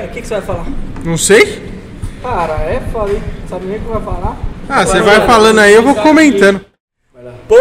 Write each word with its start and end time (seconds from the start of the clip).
É, 0.00 0.04
o 0.06 0.08
que, 0.08 0.22
que 0.22 0.26
você 0.26 0.34
vai 0.34 0.42
falar? 0.42 0.66
Não 1.04 1.18
sei. 1.18 1.62
Cara, 2.22 2.54
é 2.54 2.80
foda, 2.90 3.12
hein? 3.12 3.22
Sabe 3.46 3.66
nem 3.66 3.76
o 3.76 3.80
que 3.80 3.86
vai 3.86 4.00
falar? 4.00 4.38
Ah, 4.66 4.86
você 4.86 5.02
vai 5.02 5.26
falando 5.26 5.58
aí, 5.58 5.74
eu 5.74 5.82
vou 5.82 5.94
comentando. 5.94 6.64
Bom 7.46 7.58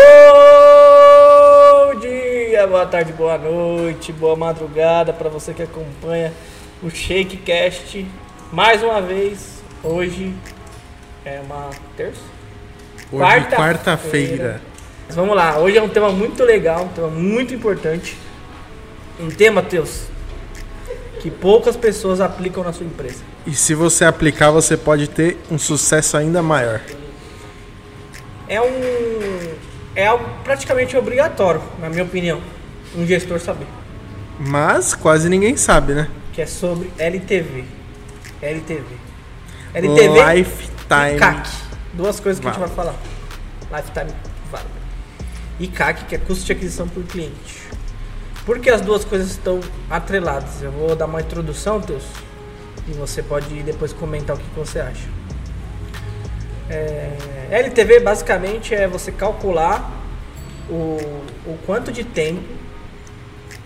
dia, 1.99 2.65
boa 2.65 2.85
tarde, 2.85 3.11
boa 3.11 3.37
noite, 3.37 4.13
boa 4.13 4.37
madrugada 4.37 5.11
para 5.11 5.27
você 5.27 5.53
que 5.53 5.63
acompanha 5.63 6.31
o 6.81 6.89
Shakecast. 6.89 8.07
Mais 8.53 8.81
uma 8.81 9.01
vez, 9.01 9.61
hoje 9.83 10.33
é 11.25 11.41
uma 11.41 11.71
terça? 11.97 12.21
Hoje, 13.11 13.47
Quarta-feira. 13.53 14.61
Mas 15.07 15.15
vamos 15.17 15.35
lá, 15.35 15.59
hoje 15.59 15.77
é 15.77 15.81
um 15.81 15.89
tema 15.89 16.09
muito 16.09 16.41
legal, 16.45 16.85
um 16.85 16.89
tema 16.89 17.09
muito 17.09 17.53
importante. 17.53 18.15
Um 19.19 19.27
tema, 19.27 19.61
Teus, 19.61 20.07
que 21.19 21.29
poucas 21.29 21.75
pessoas 21.75 22.21
aplicam 22.21 22.63
na 22.63 22.73
sua 22.73 22.85
empresa. 22.85 23.21
E 23.45 23.53
se 23.53 23.75
você 23.75 24.05
aplicar, 24.05 24.51
você 24.51 24.77
pode 24.77 25.07
ter 25.07 25.37
um 25.51 25.57
sucesso 25.57 26.17
ainda 26.17 26.41
maior. 26.41 26.81
É 28.47 28.59
um. 28.61 29.59
É 29.95 30.07
algo 30.07 30.25
praticamente 30.43 30.95
obrigatório, 30.95 31.61
na 31.79 31.89
minha 31.89 32.03
opinião, 32.03 32.41
um 32.95 33.05
gestor 33.05 33.39
saber. 33.39 33.67
Mas 34.39 34.95
quase 34.95 35.27
ninguém 35.27 35.57
sabe, 35.57 35.93
né? 35.93 36.09
Que 36.31 36.41
é 36.41 36.45
sobre 36.45 36.89
LTV. 36.97 37.65
LTV. 38.41 38.85
LTV 39.73 40.35
Lifetime. 40.35 41.15
e 41.15 41.19
CAC. 41.19 41.49
Duas 41.93 42.19
coisas 42.19 42.39
que 42.39 42.47
a 42.47 42.51
gente 42.51 42.59
vai 42.59 42.69
falar. 42.69 42.95
Lifetime 43.71 44.11
Value. 44.49 44.65
E 45.59 45.67
CAC, 45.67 46.05
que 46.05 46.15
é 46.15 46.17
custo 46.17 46.45
de 46.45 46.53
aquisição 46.53 46.87
por 46.87 47.03
cliente. 47.03 47.69
Por 48.49 48.57
que 48.57 48.71
as 48.71 48.81
duas 48.81 49.05
coisas 49.05 49.29
estão 49.29 49.59
atreladas? 49.87 50.63
Eu 50.63 50.71
vou 50.71 50.95
dar 50.95 51.05
uma 51.05 51.21
introdução, 51.21 51.79
Teus, 51.79 52.03
e 52.87 52.93
você 52.93 53.21
pode 53.21 53.61
depois 53.61 53.93
comentar 53.93 54.35
o 54.35 54.39
que 54.39 54.45
que 54.49 54.57
você 54.57 54.79
acha. 54.79 55.07
É, 56.67 57.15
LTV 57.51 57.99
basicamente 57.99 58.73
é 58.73 58.87
você 58.87 59.11
calcular 59.11 59.91
o, 60.67 60.97
o 61.45 61.59
quanto 61.63 61.91
de 61.91 62.03
tempo, 62.03 62.41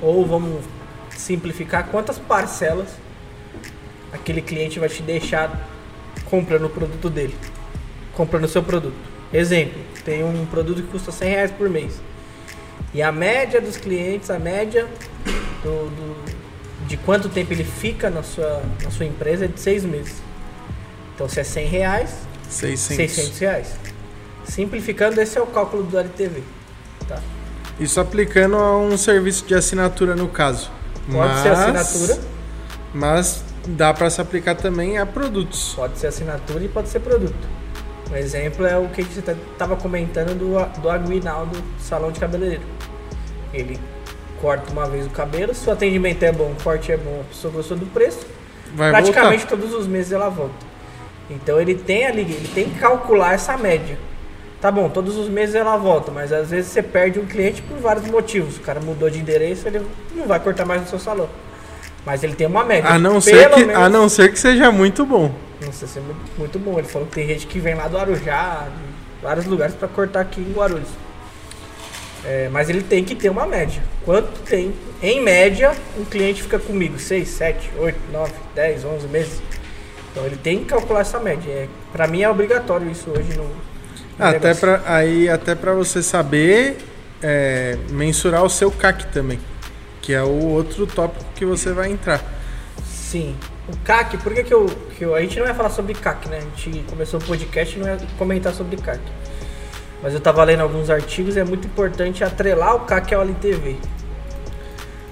ou 0.02 0.26
vamos 0.26 0.66
simplificar, 1.12 1.88
quantas 1.88 2.20
parcelas 2.20 2.90
aquele 4.12 4.42
cliente 4.42 4.82
vai 4.82 4.90
te 4.90 5.02
deixar 5.02 5.66
comprando 6.26 6.66
o 6.66 6.70
produto 6.70 7.10
dele, 7.10 7.38
comprando 8.14 8.44
o 8.44 8.50
seu 8.50 8.62
produto. 8.62 8.98
Exemplo, 9.32 9.82
tem 10.04 10.26
um 10.26 10.46
produto 10.46 10.82
que 10.82 10.90
custa 10.90 11.10
100 11.10 11.30
reais 11.30 11.52
por 11.52 11.70
mês. 11.70 12.02
E 12.94 13.02
a 13.02 13.12
média 13.12 13.60
dos 13.60 13.76
clientes, 13.78 14.30
a 14.30 14.38
média 14.40 14.88
do, 15.64 15.90
do- 15.90 16.24
de 16.88 16.98
quanto 16.98 17.30
tempo 17.30 17.52
ele 17.54 17.64
fica 17.64 18.10
na 18.10 18.22
sua, 18.22 18.62
na 18.84 18.92
sua 18.92 19.06
empresa 19.06 19.46
é 19.46 19.48
de 19.48 19.60
seis 19.60 19.84
meses. 19.84 20.16
Então 21.16 21.28
se 21.30 21.40
é 21.40 21.44
100 21.44 21.68
reais, 21.68 22.12
600. 22.50 22.96
600 23.16 23.40
reais. 23.40 23.68
Simplificando, 24.46 25.20
esse 25.22 25.38
é 25.38 25.42
o 25.42 25.46
cálculo 25.48 25.84
do 25.84 25.98
LTV. 25.98 26.44
Tá? 27.08 27.20
Isso 27.80 28.00
aplicando 28.00 28.56
a 28.58 28.78
um 28.78 28.98
serviço 28.98 29.46
de 29.46 29.56
assinatura 29.56 30.16
no 30.16 30.28
caso. 30.28 30.70
Pode 31.12 31.40
ser 31.42 31.50
assinatura, 31.50 32.20
Mas 32.94 33.44
dá 33.68 33.94
para 33.94 34.10
se 34.10 34.22
aplicar 34.22 34.56
também 34.56 34.98
a 34.98 35.06
produtos. 35.06 35.74
pode 35.76 35.98
ser 35.98 36.08
assinatura 36.08 36.64
e 36.64 36.68
pode 36.68 36.90
ser 36.90 37.00
produto. 37.00 37.48
Um 38.12 38.16
exemplo 38.16 38.66
é 38.66 38.78
o 38.78 38.88
que 38.90 39.04
você 39.04 39.20
estava 39.52 39.76
comentando 39.76 40.36
do, 40.38 40.82
do 40.82 40.90
Aguinaldo 40.90 41.58
Salão 41.80 42.12
de 42.12 42.20
Cabeleireiro. 42.20 42.64
Ele 43.54 43.80
corta 44.42 44.72
uma 44.72 44.86
vez 44.88 45.06
o 45.06 45.10
cabelo, 45.10 45.54
se 45.54 45.68
o 45.70 45.72
atendimento 45.72 46.24
é 46.24 46.32
bom, 46.32 46.52
o 46.58 46.64
corte 46.64 46.92
é 46.92 46.98
bom, 46.98 47.22
a 47.22 47.24
pessoa 47.30 47.54
gostou 47.54 47.78
do 47.78 47.86
preço, 47.86 48.26
Vai 48.76 48.90
praticamente 48.92 49.46
voltar. 49.46 49.56
todos 49.58 49.74
os 49.74 49.88
meses 49.88 50.12
ela 50.12 50.30
volta. 50.30 50.54
Então 51.30 51.60
ele 51.62 51.76
tem 51.76 52.06
ali, 52.06 52.22
ele 52.22 52.50
tem 52.54 52.70
que 52.70 52.80
calcular 52.80 53.34
essa 53.34 53.56
média. 53.58 53.98
Tá 54.60 54.72
bom, 54.72 54.90
todos 54.90 55.18
os 55.18 55.28
meses 55.30 55.56
ela 55.56 55.76
volta, 55.78 56.12
mas 56.12 56.32
às 56.34 56.50
vezes 56.50 56.72
você 56.72 56.82
perde 56.82 57.20
um 57.20 57.26
cliente 57.26 57.62
por 57.62 57.78
vários 57.78 58.06
motivos. 58.08 58.58
O 58.58 58.62
cara 58.62 58.80
mudou 58.80 59.10
de 59.10 59.20
endereço, 59.20 59.68
ele 59.68 59.86
não 60.16 60.26
vai 60.26 60.40
cortar 60.40 60.66
mais 60.66 60.82
no 60.82 60.88
seu 60.88 61.00
salão. 61.00 61.30
Mas 62.06 62.24
ele 62.24 62.34
tem 62.36 62.48
uma 62.48 62.64
média. 62.66 62.90
A 62.90 63.00
não, 63.00 63.22
ser 63.22 63.50
que, 63.50 63.66
menos- 63.66 63.76
a 63.84 63.90
não 63.90 64.10
ser 64.10 64.32
que 64.32 64.40
seja 64.40 64.72
muito 64.72 65.06
bom. 65.06 65.32
não 65.64 65.72
sei 65.72 65.88
se 65.88 66.00
é 66.00 66.02
muito, 66.02 66.20
muito 66.38 66.60
bom. 66.60 66.78
Ele 66.80 66.88
falou 66.88 67.08
que 67.08 67.14
tem 67.16 67.28
gente 67.28 67.48
que 67.48 67.60
vem 67.60 67.76
lá 67.76 67.88
do 67.88 67.98
Arujá, 67.98 68.68
de 68.68 69.24
vários 69.26 69.46
lugares 69.46 69.74
para 69.76 69.88
cortar 69.88 70.22
aqui 70.22 70.42
em 70.42 70.52
Guarulhos. 70.54 70.90
É, 72.26 72.48
mas 72.50 72.70
ele 72.70 72.82
tem 72.82 73.04
que 73.04 73.16
ter 73.16 73.30
uma 73.30 73.46
média. 73.46 73.84
Quanto 74.06 74.32
tempo, 74.42 74.76
em 75.02 75.22
média, 75.22 75.76
um 75.98 76.06
cliente 76.06 76.42
fica 76.42 76.58
comigo? 76.58 76.98
6, 76.98 77.28
7, 77.28 77.72
8, 77.78 78.00
9, 78.12 78.34
10, 78.56 78.86
11 78.86 79.08
meses? 79.08 79.42
Então 80.12 80.26
ele 80.26 80.38
tem 80.38 80.60
que 80.60 80.66
calcular 80.66 81.02
essa 81.02 81.20
média. 81.20 81.52
É, 81.52 81.68
para 81.92 82.08
mim 82.08 82.22
é 82.22 82.30
obrigatório 82.30 82.90
isso 82.90 83.10
hoje 83.10 83.38
no. 83.38 83.44
no 83.44 83.54
Até 84.18 84.54
pra, 84.54 84.82
aí 84.86 85.28
até 85.28 85.54
para 85.56 85.74
você 85.74 86.02
saber 86.02 86.78
é, 87.22 87.78
mensurar 87.90 88.44
o 88.44 88.50
seu 88.50 88.72
CAC 88.72 89.08
também, 89.08 89.40
que 90.02 90.14
é 90.14 90.22
o 90.22 90.48
outro 90.48 90.88
tópico 90.88 91.26
que 91.36 91.46
você 91.46 91.74
vai 91.74 91.92
entrar. 91.92 92.24
Sim. 92.86 93.36
O 93.68 93.78
CAC, 93.78 94.18
por 94.18 94.34
que, 94.34 94.44
que, 94.44 94.54
eu, 94.54 94.66
que 94.98 95.04
eu. 95.04 95.16
A 95.16 95.22
gente 95.22 95.38
não 95.40 95.46
vai 95.46 95.56
falar 95.56 95.70
sobre 95.70 95.94
CAC, 95.94 96.28
né? 96.30 96.38
A 96.38 96.42
gente 96.42 96.84
começou 96.90 97.20
o 97.20 97.24
podcast 97.24 97.76
e 97.76 97.80
não 97.80 97.88
ia 97.88 97.98
comentar 98.18 98.54
sobre 98.54 98.78
CAC. 98.78 99.00
Mas 100.04 100.14
eu 100.14 100.20
tava 100.20 100.44
lendo 100.44 100.62
alguns 100.62 100.90
artigos 100.90 101.38
é 101.38 101.46
muito 101.46 101.66
importante 101.66 102.26
atrelar 102.26 102.76
o 102.76 102.82
CAC 102.82 103.16
ao 103.16 103.22
LTV. 103.22 103.78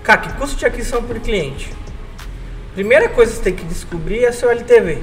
CAC, 0.03 0.33
custo 0.33 0.57
de 0.57 0.65
aquisição 0.65 1.01
por 1.01 1.17
cliente. 1.21 1.71
Primeira 2.73 3.07
coisa 3.07 3.31
que 3.31 3.37
você 3.37 3.43
tem 3.43 3.55
que 3.55 3.63
descobrir 3.63 4.25
é 4.25 4.31
seu 4.33 4.49
LTV. 4.49 5.01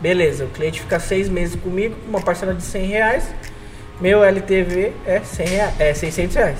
Beleza, 0.00 0.44
o 0.44 0.48
cliente 0.48 0.80
fica 0.80 0.98
seis 0.98 1.28
meses 1.28 1.54
comigo 1.60 1.94
com 2.02 2.08
uma 2.08 2.20
parcela 2.20 2.52
de 2.52 2.62
100 2.62 2.86
reais. 2.86 3.24
Meu 4.00 4.24
LTV 4.24 4.92
é, 5.06 5.20
100 5.20 5.46
rea- 5.46 5.74
é 5.78 5.94
600 5.94 6.34
reais. 6.36 6.58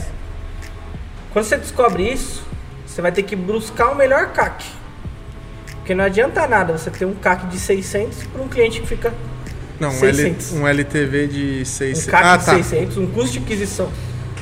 Quando 1.32 1.44
você 1.47 1.56
descobre 1.56 2.03
isso, 2.08 2.44
você 2.87 3.03
vai 3.03 3.10
ter 3.10 3.25
que 3.25 3.34
buscar 3.34 3.91
o 3.91 3.97
melhor 3.97 4.32
CAC. 4.32 4.64
Porque 5.76 5.94
não 5.94 6.04
adianta 6.04 6.47
nada 6.47 6.76
você 6.76 6.91
ter 6.91 7.04
um 7.04 7.14
CAC 7.14 7.47
de 7.47 7.58
600 7.58 8.25
para 8.25 8.42
um 8.42 8.48
cliente 8.48 8.81
que 8.81 8.87
fica 8.87 9.12
Não, 9.81 9.91
um, 9.91 10.05
L, 10.05 10.15
600. 10.16 10.53
um 10.53 10.66
LTV 10.66 11.27
de 11.28 11.59
um 11.62 11.65
600. 11.65 12.06
CAC 12.06 12.25
ah, 12.25 12.37
de 12.37 12.44
tá. 12.47 12.55
600, 12.55 12.97
um 12.99 13.06
custo 13.06 13.33
de 13.33 13.39
aquisição. 13.39 13.89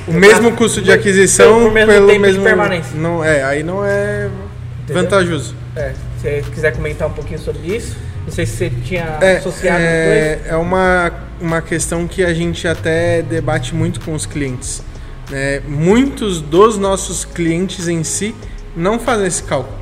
O 0.07 0.13
mesmo 0.13 0.51
custo 0.55 0.81
de 0.81 0.91
aquisição 0.91 1.63
por 1.63 1.71
mesmo 1.73 1.91
pelo 1.91 2.07
tempo 2.07 2.21
mesmo 2.21 2.39
de 2.39 2.47
permanência. 2.47 2.91
Não 2.95 3.23
é, 3.23 3.43
aí 3.43 3.61
não 3.61 3.83
é 3.85 4.29
Entendeu? 4.83 5.03
vantajoso. 5.03 5.55
É, 5.75 5.91
se 6.17 6.21
você 6.21 6.43
quiser 6.53 6.73
comentar 6.75 7.07
um 7.07 7.11
pouquinho 7.13 7.39
sobre 7.39 7.75
isso, 7.75 7.97
não 8.25 8.31
sei 8.31 8.45
se 8.45 8.55
você 8.57 8.69
tinha 8.83 9.17
É, 9.21 9.37
associado 9.37 9.79
é, 9.81 10.39
é 10.47 10.55
uma, 10.55 11.11
uma 11.41 11.61
questão 11.61 12.07
que 12.07 12.23
a 12.23 12.33
gente 12.33 12.67
até 12.67 13.21
debate 13.21 13.75
muito 13.75 13.99
com 13.99 14.13
os 14.13 14.25
clientes. 14.25 14.81
né? 15.29 15.61
Muitos 15.67 16.39
dos 16.41 16.77
nossos 16.77 17.25
clientes 17.25 17.87
em 17.89 18.03
si 18.03 18.33
não 18.75 18.97
fazem 18.97 19.27
esse 19.27 19.43
cálculo. 19.43 19.77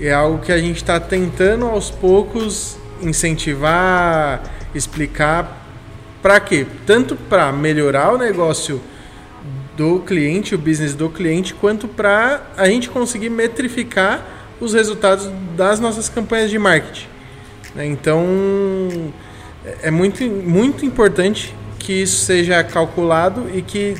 É 0.00 0.12
algo 0.12 0.38
que 0.40 0.50
a 0.50 0.58
gente 0.58 0.76
está 0.78 0.98
tentando 0.98 1.66
aos 1.66 1.88
poucos 1.88 2.76
incentivar, 3.00 4.42
explicar. 4.74 5.60
Para 6.22 6.38
quê? 6.40 6.66
Tanto 6.86 7.16
para 7.16 7.52
melhorar 7.52 8.12
o 8.12 8.18
negócio 8.18 8.80
do 9.76 10.00
cliente, 10.00 10.54
o 10.54 10.58
business 10.58 10.94
do 10.94 11.08
cliente, 11.08 11.54
quanto 11.54 11.88
para 11.88 12.42
a 12.56 12.66
gente 12.66 12.88
conseguir 12.90 13.30
metrificar 13.30 14.24
os 14.60 14.74
resultados 14.74 15.28
das 15.56 15.80
nossas 15.80 16.08
campanhas 16.08 16.50
de 16.50 16.58
marketing. 16.58 17.06
né? 17.74 17.86
Então 17.86 18.24
é 19.82 19.90
muito, 19.90 20.22
muito 20.24 20.84
importante 20.84 21.54
que 21.78 21.92
isso 22.02 22.24
seja 22.24 22.62
calculado 22.62 23.48
e 23.52 23.62
que 23.62 23.96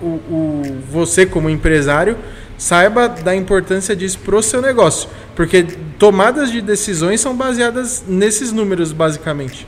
o, 0.00 0.06
o- 0.06 0.82
você, 0.90 1.24
como 1.24 1.48
empresário, 1.48 2.18
saiba 2.58 3.08
da 3.08 3.34
importância 3.34 3.94
disso 3.96 4.18
para 4.18 4.36
o 4.36 4.42
seu 4.42 4.60
negócio. 4.60 5.08
Porque 5.34 5.62
tomadas 5.98 6.50
de 6.50 6.60
decisões 6.60 7.20
são 7.20 7.34
baseadas 7.34 8.04
nesses 8.06 8.52
números, 8.52 8.92
basicamente. 8.92 9.66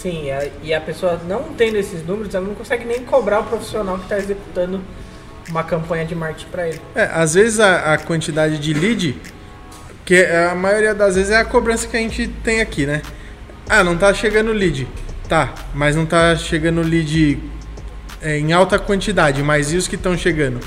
Sim, 0.00 0.24
e 0.24 0.30
a, 0.30 0.48
e 0.62 0.74
a 0.74 0.80
pessoa 0.80 1.20
não 1.28 1.52
tendo 1.52 1.76
esses 1.76 2.02
números, 2.06 2.34
ela 2.34 2.46
não 2.46 2.54
consegue 2.54 2.86
nem 2.86 3.04
cobrar 3.04 3.40
o 3.40 3.44
profissional 3.44 3.98
que 3.98 4.04
está 4.04 4.16
executando 4.16 4.80
uma 5.50 5.62
campanha 5.62 6.06
de 6.06 6.14
marketing 6.14 6.46
para 6.50 6.68
ele. 6.68 6.80
É, 6.94 7.02
às 7.12 7.34
vezes 7.34 7.60
a, 7.60 7.92
a 7.92 7.98
quantidade 7.98 8.58
de 8.58 8.72
lead, 8.72 9.20
que 10.06 10.24
a 10.24 10.54
maioria 10.54 10.94
das 10.94 11.16
vezes 11.16 11.30
é 11.30 11.36
a 11.36 11.44
cobrança 11.44 11.86
que 11.86 11.98
a 11.98 12.00
gente 12.00 12.28
tem 12.42 12.62
aqui, 12.62 12.86
né? 12.86 13.02
Ah, 13.68 13.84
não 13.84 13.98
tá 13.98 14.14
chegando 14.14 14.52
lead. 14.52 14.88
Tá, 15.28 15.52
mas 15.74 15.94
não 15.94 16.06
tá 16.06 16.34
chegando 16.34 16.80
lead 16.80 17.38
é, 18.22 18.38
em 18.38 18.54
alta 18.54 18.78
quantidade, 18.78 19.42
mas 19.42 19.70
e 19.70 19.76
os 19.76 19.86
que 19.86 19.96
estão 19.96 20.16
chegando? 20.16 20.60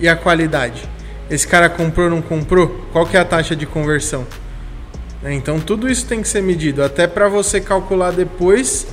E 0.00 0.08
a 0.08 0.16
qualidade? 0.16 0.88
Esse 1.28 1.46
cara 1.46 1.68
comprou 1.68 2.06
ou 2.06 2.10
não 2.10 2.22
comprou? 2.22 2.86
Qual 2.92 3.06
que 3.06 3.14
é 3.14 3.20
a 3.20 3.24
taxa 3.26 3.54
de 3.54 3.66
conversão? 3.66 4.26
Né, 5.24 5.34
Então 5.34 5.58
tudo 5.58 5.90
isso 5.90 6.06
tem 6.06 6.20
que 6.20 6.28
ser 6.28 6.42
medido, 6.42 6.84
até 6.84 7.06
para 7.06 7.28
você 7.28 7.58
calcular 7.58 8.12
depois 8.12 8.86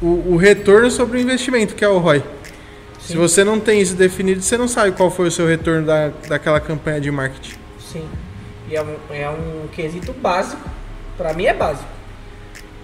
o, 0.00 0.34
o 0.34 0.36
retorno 0.36 0.90
sobre 0.90 1.16
o 1.16 1.20
investimento, 1.20 1.74
que 1.74 1.82
é 1.82 1.88
o 1.88 1.98
ROI. 1.98 2.22
Se 3.00 3.14
Sim. 3.14 3.18
você 3.18 3.42
não 3.42 3.58
tem 3.58 3.80
isso 3.80 3.94
definido, 3.94 4.42
você 4.42 4.58
não 4.58 4.68
sabe 4.68 4.92
qual 4.92 5.10
foi 5.10 5.28
o 5.28 5.30
seu 5.30 5.46
retorno 5.46 5.86
da, 5.86 6.08
daquela 6.28 6.60
campanha 6.60 7.00
de 7.00 7.10
marketing. 7.10 7.56
Sim. 7.80 8.06
E 8.68 8.76
é 8.76 8.82
um, 8.82 8.96
é 9.10 9.30
um 9.30 9.66
quesito 9.72 10.12
básico. 10.12 10.68
Pra 11.16 11.32
mim 11.32 11.46
é 11.46 11.54
básico. 11.54 11.88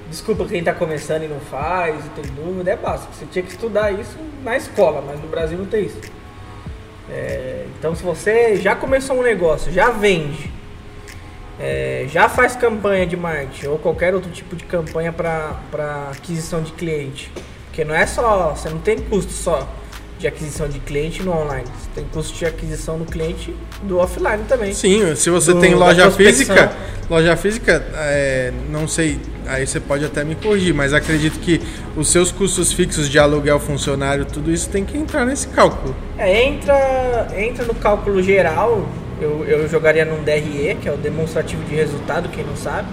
Desculpa 0.09 0.47
quem 0.47 0.65
tá 0.65 0.73
começando 0.73 1.25
e 1.25 1.29
não 1.29 1.41
faz, 1.41 1.97
e 2.05 2.09
tem 2.21 2.25
dúvida, 2.33 2.71
é 2.71 2.77
básico. 2.77 3.13
Você 3.13 3.27
tinha 3.27 3.43
que 3.43 3.51
estudar 3.51 3.93
isso 3.93 4.17
na 4.43 4.57
escola, 4.57 5.05
mas 5.07 5.21
no 5.21 5.29
Brasil 5.29 5.59
não 5.59 5.67
tem 5.67 5.85
isso. 5.85 6.01
É, 7.11 7.67
então 7.79 7.95
se 7.95 8.03
você 8.03 8.57
já 8.57 8.75
começou 8.75 9.19
um 9.19 9.23
negócio, 9.23 9.71
já 9.71 9.91
vende, 9.91 10.51
é, 11.59 12.07
já 12.13 12.29
faz 12.29 12.55
campanha 12.57 13.07
de 13.07 13.17
marketing 13.17 13.67
ou 13.69 13.79
qualquer 13.79 14.15
outro 14.15 14.31
tipo 14.31 14.55
de 14.57 14.65
campanha 14.65 15.13
para 15.13 16.11
aquisição 16.13 16.63
de 16.63 16.73
cliente, 16.73 17.31
porque 17.67 17.85
não 17.85 17.95
é 17.95 18.07
só, 18.07 18.55
você 18.55 18.69
não 18.69 18.79
tem 18.79 18.99
custo 18.99 19.33
só 19.33 19.67
de 20.19 20.27
aquisição 20.27 20.67
de 20.67 20.79
cliente 20.79 21.23
no 21.23 21.31
online, 21.33 21.65
você 21.79 21.91
tem 21.95 22.05
custo 22.11 22.37
de 22.39 22.47
aquisição 22.47 22.99
do 22.99 23.05
cliente 23.05 23.55
do 23.83 23.99
offline 23.99 24.45
também. 24.49 24.73
Sim, 24.73 25.15
se 25.15 25.29
você 25.29 25.53
Do- 25.53 25.61
tem 25.61 25.75
loja 25.75 26.11
física, 26.11 26.73
loja 27.11 27.37
física, 27.37 27.87
é, 27.95 28.51
não 28.71 28.89
sei, 28.89 29.19
aí 29.47 29.67
você 29.67 29.79
pode 29.79 30.07
até 30.07 30.25
me 30.25 30.35
corrigir, 30.35 30.73
mas 30.75 30.95
acredito 30.95 31.39
que 31.41 31.61
os 31.95 32.09
seus 32.11 32.33
custos 32.33 32.73
fixos 32.73 33.11
de 33.11 33.19
aluguel 33.19 33.61
funcionário, 33.61 34.25
tudo 34.25 34.51
isso 34.51 34.71
tem 34.71 34.87
que 34.87 34.97
entrar 34.97 35.27
nesse 35.27 35.49
cálculo. 35.49 35.95
É, 36.17 36.45
entra, 36.47 37.29
entra 37.37 37.67
no 37.67 37.75
cálculo 37.75 38.23
geral, 38.23 38.89
eu, 39.21 39.45
eu 39.45 39.69
jogaria 39.69 40.05
num 40.05 40.23
DRE, 40.23 40.77
que 40.81 40.89
é 40.89 40.93
o 40.93 40.97
demonstrativo 40.97 41.63
de 41.65 41.75
resultado, 41.75 42.29
quem 42.29 42.45
não 42.45 42.57
sabe. 42.57 42.89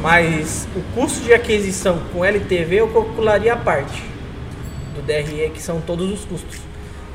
Mas 0.00 0.68
o 0.74 0.82
custo 0.94 1.24
de 1.24 1.32
aquisição 1.32 2.00
com 2.12 2.24
LTV 2.24 2.76
eu 2.76 2.88
calcularia 2.88 3.52
a 3.52 3.56
parte 3.56 4.02
do 4.94 5.02
DRE, 5.02 5.50
que 5.50 5.60
são 5.60 5.80
todos 5.80 6.10
os 6.10 6.24
custos. 6.24 6.60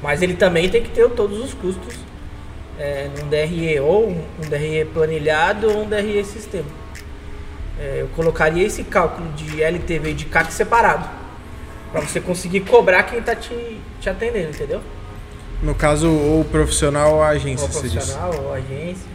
Mas 0.02 0.22
ele 0.22 0.36
também 0.36 0.70
tem 0.70 0.82
que 0.82 0.90
ter 0.90 1.10
todos 1.12 1.40
os 1.40 1.54
custos 1.54 1.96
é, 2.78 3.10
num 3.18 3.28
DRE, 3.28 3.80
ou 3.80 4.10
um, 4.10 4.50
DRE 4.50 4.86
planilhado 4.94 5.70
ou 5.70 5.84
um 5.84 5.90
DRE 5.90 6.24
sistema. 6.24 6.70
É, 7.80 8.02
eu 8.02 8.08
colocaria 8.16 8.66
esse 8.66 8.84
cálculo 8.84 9.32
de 9.34 9.64
LTV 9.64 10.12
e 10.12 10.14
de 10.14 10.26
CAC 10.26 10.52
separado, 10.52 11.08
para 11.92 12.02
você 12.02 12.20
conseguir 12.20 12.62
cobrar 12.62 13.04
quem 13.04 13.20
está 13.20 13.36
te, 13.36 13.78
te 14.00 14.10
atendendo, 14.10 14.50
entendeu? 14.50 14.82
No 15.62 15.76
caso, 15.76 16.10
ou 16.10 16.44
profissional 16.46 17.16
ou 17.16 17.24
agência, 17.24 17.66
ou 17.66 17.70
profissional, 17.70 18.32
ou 18.44 18.54
agência, 18.54 19.06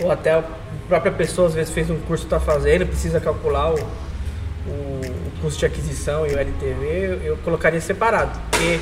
ou 0.00 0.10
até 0.10 0.32
a 0.32 0.44
própria 0.88 1.12
pessoa 1.12 1.48
às 1.48 1.54
vezes 1.54 1.72
fez 1.72 1.90
um 1.90 1.98
curso 2.00 2.26
que 2.26 2.34
está 2.34 2.40
fazendo, 2.40 2.86
precisa 2.86 3.20
calcular 3.20 3.70
o, 3.70 3.74
o, 3.74 5.00
o 5.00 5.32
custo 5.42 5.60
de 5.60 5.66
aquisição 5.66 6.26
e 6.26 6.30
o 6.30 6.38
LTV, 6.38 7.20
eu, 7.22 7.36
colocaria 7.38 7.80
separado. 7.80 8.38
Porque 8.50 8.80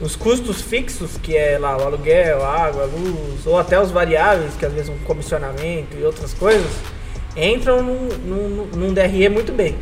os 0.00 0.16
custos 0.16 0.60
fixos, 0.60 1.16
que 1.16 1.36
é 1.36 1.58
lá 1.58 1.76
o 1.76 1.82
aluguel, 1.82 2.44
a 2.44 2.66
água, 2.66 2.82
a 2.82 2.86
luz, 2.86 3.46
ou 3.46 3.58
até 3.58 3.80
os 3.80 3.90
variáveis, 3.90 4.54
que 4.54 4.66
às 4.66 4.72
vezes 4.72 4.90
um 4.90 4.98
comissionamento 4.98 5.96
e 5.96 6.04
outras 6.04 6.34
coisas, 6.34 6.70
entram 7.36 7.82
num, 7.82 8.08
num, 8.24 8.66
num 8.66 8.92
DRE 8.92 9.28
muito 9.28 9.52
bem. 9.52 9.76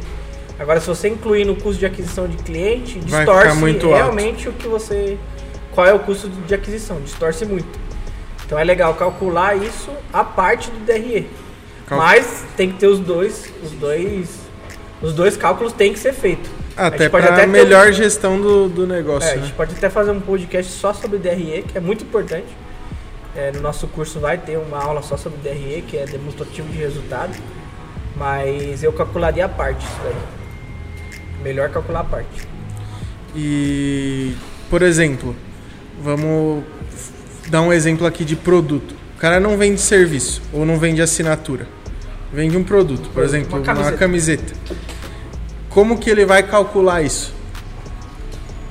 Agora, 0.59 0.81
se 0.81 0.87
você 0.87 1.09
incluir 1.09 1.45
no 1.45 1.57
custo 1.57 1.81
de 1.81 1.87
aquisição 1.87 2.29
de 2.29 2.37
cliente, 2.37 3.01
distorce 3.01 3.57
muito 3.57 3.87
alto. 3.87 3.97
realmente 3.97 4.49
o 4.49 4.53
que 4.53 4.69
você. 4.69 5.19
Qual 5.73 5.87
é 5.87 5.93
o 5.93 5.99
custo 5.99 6.29
de 6.29 6.55
aquisição? 6.55 7.01
Distorce 7.01 7.45
muito. 7.45 7.79
Então 8.45 8.59
é 8.59 8.65
legal 8.65 8.95
calcular 8.95 9.57
isso 9.57 9.91
a 10.13 10.23
parte 10.23 10.71
do 10.71 10.85
DRE. 10.85 11.29
Mas 11.91 12.45
tem 12.57 12.71
que 12.73 12.79
ter 12.79 12.87
os 12.87 12.99
dois, 13.01 13.53
os 13.63 13.71
dois, 13.73 14.41
os 15.03 15.13
dois 15.15 15.37
cálculos 15.37 15.73
tem 15.73 15.93
que 15.93 15.99
ser 15.99 16.13
feito. 16.13 16.49
A 16.77 16.87
Até 16.87 17.09
para 17.09 17.35
ter 17.35 17.47
melhor 17.47 17.89
um- 17.89 17.93
gestão 17.93 18.41
do, 18.41 18.69
do 18.69 18.87
negócio, 18.87 19.29
é, 19.29 19.33
a 19.33 19.37
né? 19.37 19.43
gente 19.43 19.53
pode 19.55 19.75
até 19.75 19.91
fazer 19.91 20.11
um 20.11 20.21
podcast 20.21 20.73
só 20.73 20.95
sobre 20.95 21.19
DRE, 21.19 21.65
que 21.69 21.77
é 21.77 21.81
muito 21.81 22.05
importante. 22.05 22.47
É, 23.37 23.51
no 23.53 23.61
nosso 23.61 23.87
curso 23.89 24.21
vai 24.21 24.39
ter 24.39 24.59
uma 24.59 24.79
aula 24.83 25.03
só 25.03 25.17
sobre 25.17 25.39
DRE, 25.39 25.83
que 25.87 25.97
é 25.99 26.07
demonstrativo 26.07 26.69
de 26.69 26.79
resultado. 26.79 27.35
Mas 28.17 28.83
eu 28.83 28.93
calcularia 28.93 29.45
a 29.45 29.49
parte 29.49 29.85
isso 29.85 30.01
daí. 30.05 30.15
Melhor 31.43 31.69
calcular 31.71 32.01
a 32.01 32.05
parte. 32.05 32.47
E, 33.35 34.35
por 34.71 34.83
exemplo, 34.83 35.35
vamos 36.03 36.65
dar 37.49 37.63
um 37.63 37.73
exemplo 37.73 38.07
aqui 38.07 38.25
de 38.25 38.37
produto. 38.37 38.95
O 39.17 39.21
cara 39.21 39.39
não 39.39 39.57
vende 39.57 39.81
serviço 39.81 40.43
ou 40.53 40.67
não 40.67 40.79
vende 40.79 41.01
assinatura. 41.01 41.67
Vende 42.33 42.57
um 42.57 42.65
produto, 42.65 43.09
por 43.11 43.21
Uma 43.21 43.25
exemplo, 43.27 43.57
uma 43.59 43.65
camiseta. 43.65 43.97
camiseta. 43.99 44.55
Como 45.69 45.99
que 45.99 46.11
ele 46.11 46.25
vai 46.25 46.43
calcular 46.43 47.03
isso? 47.03 47.33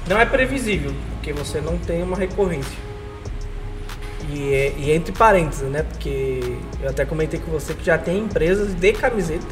Não 0.07 0.19
é 0.19 0.25
previsível, 0.25 0.94
porque 1.13 1.31
você 1.31 1.62
não 1.62 1.78
tem 1.78 2.04
uma 2.04 2.18
recorrência. 2.18 2.78
E, 4.30 4.54
é- 4.54 4.74
e 4.78 4.92
entre 4.92 5.12
parênteses, 5.12 5.69
né? 5.69 5.83
Porque 5.83 6.57
eu 6.81 6.89
até 6.89 7.06
comentei 7.06 7.39
com 7.39 7.51
você 7.51 7.74
que 7.74 7.83
já 7.86 7.98
tem 7.98 8.19
empresas 8.19 8.74
de 8.74 8.94
camiseta. 8.94 9.45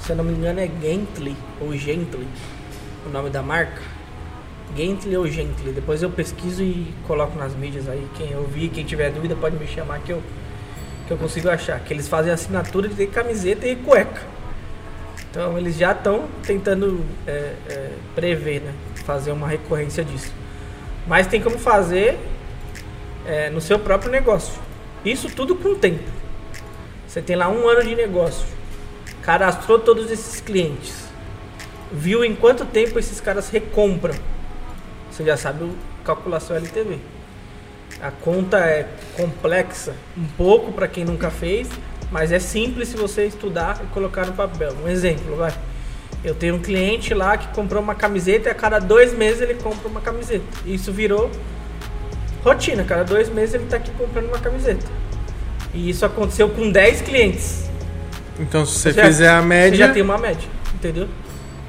Se 0.00 0.10
eu 0.10 0.16
não 0.16 0.24
me 0.24 0.32
engano 0.32 0.60
é 0.60 0.68
Gently 0.82 1.36
ou 1.60 1.72
Gently, 1.76 2.26
o 3.06 3.10
nome 3.10 3.30
da 3.30 3.42
marca. 3.42 3.80
Gently 4.76 5.16
ou 5.16 5.26
Gently. 5.26 5.72
Depois 5.72 6.02
eu 6.02 6.10
pesquiso 6.10 6.62
e 6.62 6.92
coloco 7.06 7.38
nas 7.38 7.54
mídias 7.54 7.88
aí. 7.88 8.06
Quem 8.16 8.36
ouvir, 8.36 8.68
quem 8.68 8.84
tiver 8.84 9.10
dúvida 9.10 9.36
pode 9.36 9.56
me 9.56 9.66
chamar 9.66 10.00
que 10.00 10.12
eu, 10.12 10.22
que 11.06 11.12
eu 11.12 11.16
consigo 11.16 11.48
achar. 11.48 11.80
Que 11.80 11.92
eles 11.92 12.08
fazem 12.08 12.32
assinatura 12.32 12.88
de 12.88 13.06
camiseta 13.06 13.66
e 13.66 13.76
cueca. 13.76 14.22
Então 15.30 15.58
eles 15.58 15.76
já 15.76 15.92
estão 15.92 16.28
tentando 16.44 17.04
é, 17.26 17.54
é, 17.68 17.90
prever, 18.14 18.60
né? 18.60 18.72
Fazer 19.04 19.32
uma 19.32 19.48
recorrência 19.48 20.04
disso. 20.04 20.32
Mas 21.06 21.26
tem 21.26 21.40
como 21.40 21.58
fazer 21.58 22.18
é, 23.26 23.50
no 23.50 23.60
seu 23.60 23.78
próprio 23.78 24.10
negócio. 24.10 24.54
Isso 25.04 25.28
tudo 25.28 25.54
com 25.54 25.74
tempo. 25.74 26.04
Você 27.06 27.20
tem 27.20 27.36
lá 27.36 27.48
um 27.48 27.68
ano 27.68 27.84
de 27.84 27.94
negócio, 27.94 28.46
cadastrou 29.22 29.78
todos 29.78 30.10
esses 30.10 30.40
clientes, 30.40 31.04
viu 31.92 32.24
em 32.24 32.34
quanto 32.34 32.64
tempo 32.64 32.98
esses 32.98 33.20
caras 33.20 33.50
recompram. 33.50 34.14
Você 35.14 35.24
já 35.24 35.36
sabe 35.36 35.62
o- 35.62 35.76
calcular 36.04 36.40
seu 36.40 36.56
LTV. 36.56 36.98
A 38.02 38.10
conta 38.10 38.58
é 38.58 38.88
complexa 39.16 39.94
um 40.18 40.24
pouco 40.36 40.72
para 40.72 40.88
quem 40.88 41.04
nunca 41.04 41.30
fez, 41.30 41.68
mas 42.10 42.32
é 42.32 42.40
simples 42.40 42.88
se 42.88 42.96
você 42.96 43.24
estudar 43.26 43.80
e 43.84 43.86
colocar 43.94 44.26
no 44.26 44.32
papel. 44.32 44.74
Um 44.84 44.88
exemplo, 44.88 45.36
vai. 45.36 45.54
Eu 46.24 46.34
tenho 46.34 46.56
um 46.56 46.58
cliente 46.58 47.14
lá 47.14 47.36
que 47.36 47.46
comprou 47.54 47.80
uma 47.80 47.94
camiseta 47.94 48.48
e 48.48 48.50
a 48.52 48.54
cada 48.54 48.80
dois 48.80 49.16
meses 49.16 49.40
ele 49.40 49.54
compra 49.54 49.88
uma 49.88 50.00
camiseta. 50.00 50.44
Isso 50.66 50.90
virou 50.92 51.30
rotina. 52.42 52.82
Cada 52.82 53.04
dois 53.04 53.28
meses 53.28 53.54
ele 53.54 53.64
está 53.64 53.76
aqui 53.76 53.92
comprando 53.92 54.26
uma 54.26 54.38
camiseta. 54.40 54.84
E 55.72 55.88
isso 55.90 56.04
aconteceu 56.04 56.48
com 56.48 56.70
10 56.72 57.02
clientes. 57.02 57.70
Então, 58.40 58.66
se 58.66 58.78
você 58.80 58.92
já- 58.92 59.04
fizer 59.04 59.28
a 59.28 59.40
Você 59.40 59.46
média, 59.46 59.76
já 59.86 59.92
tem 59.92 60.02
uma 60.02 60.18
média, 60.18 60.48
entendeu? 60.74 61.08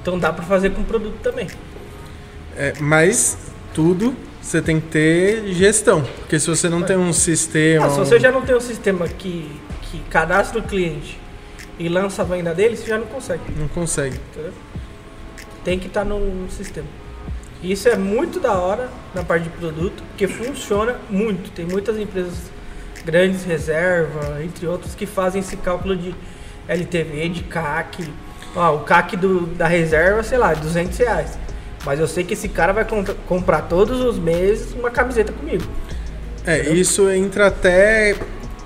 Então 0.02 0.18
dá 0.18 0.34
para 0.34 0.44
fazer 0.46 0.72
com 0.72 0.84
produto 0.84 1.18
também. 1.22 1.48
É, 2.56 2.74
mas 2.80 3.38
tudo 3.74 4.16
você 4.42 4.62
tem 4.62 4.80
que 4.80 4.88
ter 4.88 5.54
gestão. 5.54 6.04
Porque 6.20 6.40
se 6.40 6.48
você 6.48 6.70
não 6.70 6.84
tem 6.84 6.96
um 6.96 7.12
sistema. 7.12 7.88
Ah, 7.88 7.90
se 7.90 8.00
você 8.00 8.20
já 8.20 8.32
não 8.32 8.42
tem 8.44 8.56
um 8.56 8.62
sistema 8.62 9.08
que, 9.08 9.50
que 9.84 10.00
cadastra 10.10 10.60
o 10.60 10.64
cliente 10.64 11.20
e 11.80 11.90
lança 11.90 12.22
a 12.22 12.26
venda 12.26 12.54
dele, 12.54 12.78
você 12.78 12.88
já 12.88 12.98
não 12.98 13.08
consegue. 13.08 13.42
Não 13.58 13.68
consegue. 13.68 14.20
entendeu? 14.32 14.54
Tem 15.64 15.80
que 15.80 15.88
estar 15.88 16.06
no, 16.06 16.20
no 16.20 16.52
sistema. 16.52 16.88
Isso 17.64 17.90
é 17.90 17.98
muito 17.98 18.40
da 18.40 18.54
hora 18.54 18.92
na 19.14 19.24
parte 19.24 19.46
de 19.46 19.50
produto, 19.50 20.04
porque 20.10 20.28
funciona 20.28 20.98
muito. 21.10 21.50
Tem 21.52 21.66
muitas 21.66 21.98
empresas 21.98 22.36
grandes, 23.04 23.44
reserva, 23.44 24.44
entre 24.44 24.68
outros, 24.68 24.94
que 24.94 25.08
fazem 25.08 25.42
esse 25.42 25.58
cálculo 25.58 25.96
de 25.96 26.14
LTV, 26.68 27.30
de 27.30 27.44
CAC. 27.44 28.08
Ó, 28.56 28.76
o 28.76 28.80
CAC 28.82 29.18
do, 29.18 29.48
da 29.48 29.68
reserva, 29.68 30.22
sei 30.22 30.38
lá, 30.38 30.52
é 30.52 30.56
200 30.56 30.98
reais. 30.98 31.45
Mas 31.86 32.00
eu 32.00 32.08
sei 32.08 32.24
que 32.24 32.34
esse 32.34 32.50
cara 32.50 32.74
vai 32.74 32.86
comprar 33.28 33.62
todos 33.64 34.02
os 34.02 34.18
meses 34.18 34.74
uma 34.74 34.90
camiseta 34.90 35.32
comigo. 35.32 35.64
É, 36.46 36.60
Entendeu? 36.60 36.76
isso 36.76 37.10
entra 37.10 37.48
até 37.48 38.16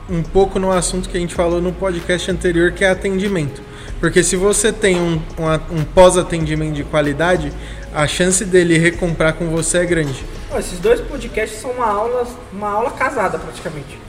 um 0.09 0.23
pouco 0.23 0.57
no 0.57 0.71
assunto 0.71 1.09
que 1.09 1.17
a 1.17 1.19
gente 1.19 1.35
falou 1.35 1.61
no 1.61 1.71
podcast 1.73 2.31
anterior, 2.31 2.71
que 2.71 2.83
é 2.83 2.89
atendimento. 2.89 3.61
Porque 3.99 4.23
se 4.23 4.35
você 4.35 4.71
tem 4.71 4.95
um, 4.95 5.21
um 5.37 5.79
um 5.79 5.83
pós-atendimento 5.83 6.73
de 6.73 6.83
qualidade, 6.85 7.51
a 7.93 8.07
chance 8.07 8.45
dele 8.45 8.77
recomprar 8.77 9.33
com 9.33 9.49
você 9.49 9.79
é 9.79 9.85
grande. 9.85 10.23
Esses 10.57 10.79
dois 10.79 11.01
podcasts 11.01 11.59
são 11.59 11.71
uma 11.71 11.87
aula, 11.87 12.27
uma 12.53 12.69
aula 12.69 12.91
casada 12.91 13.37
praticamente. 13.37 13.99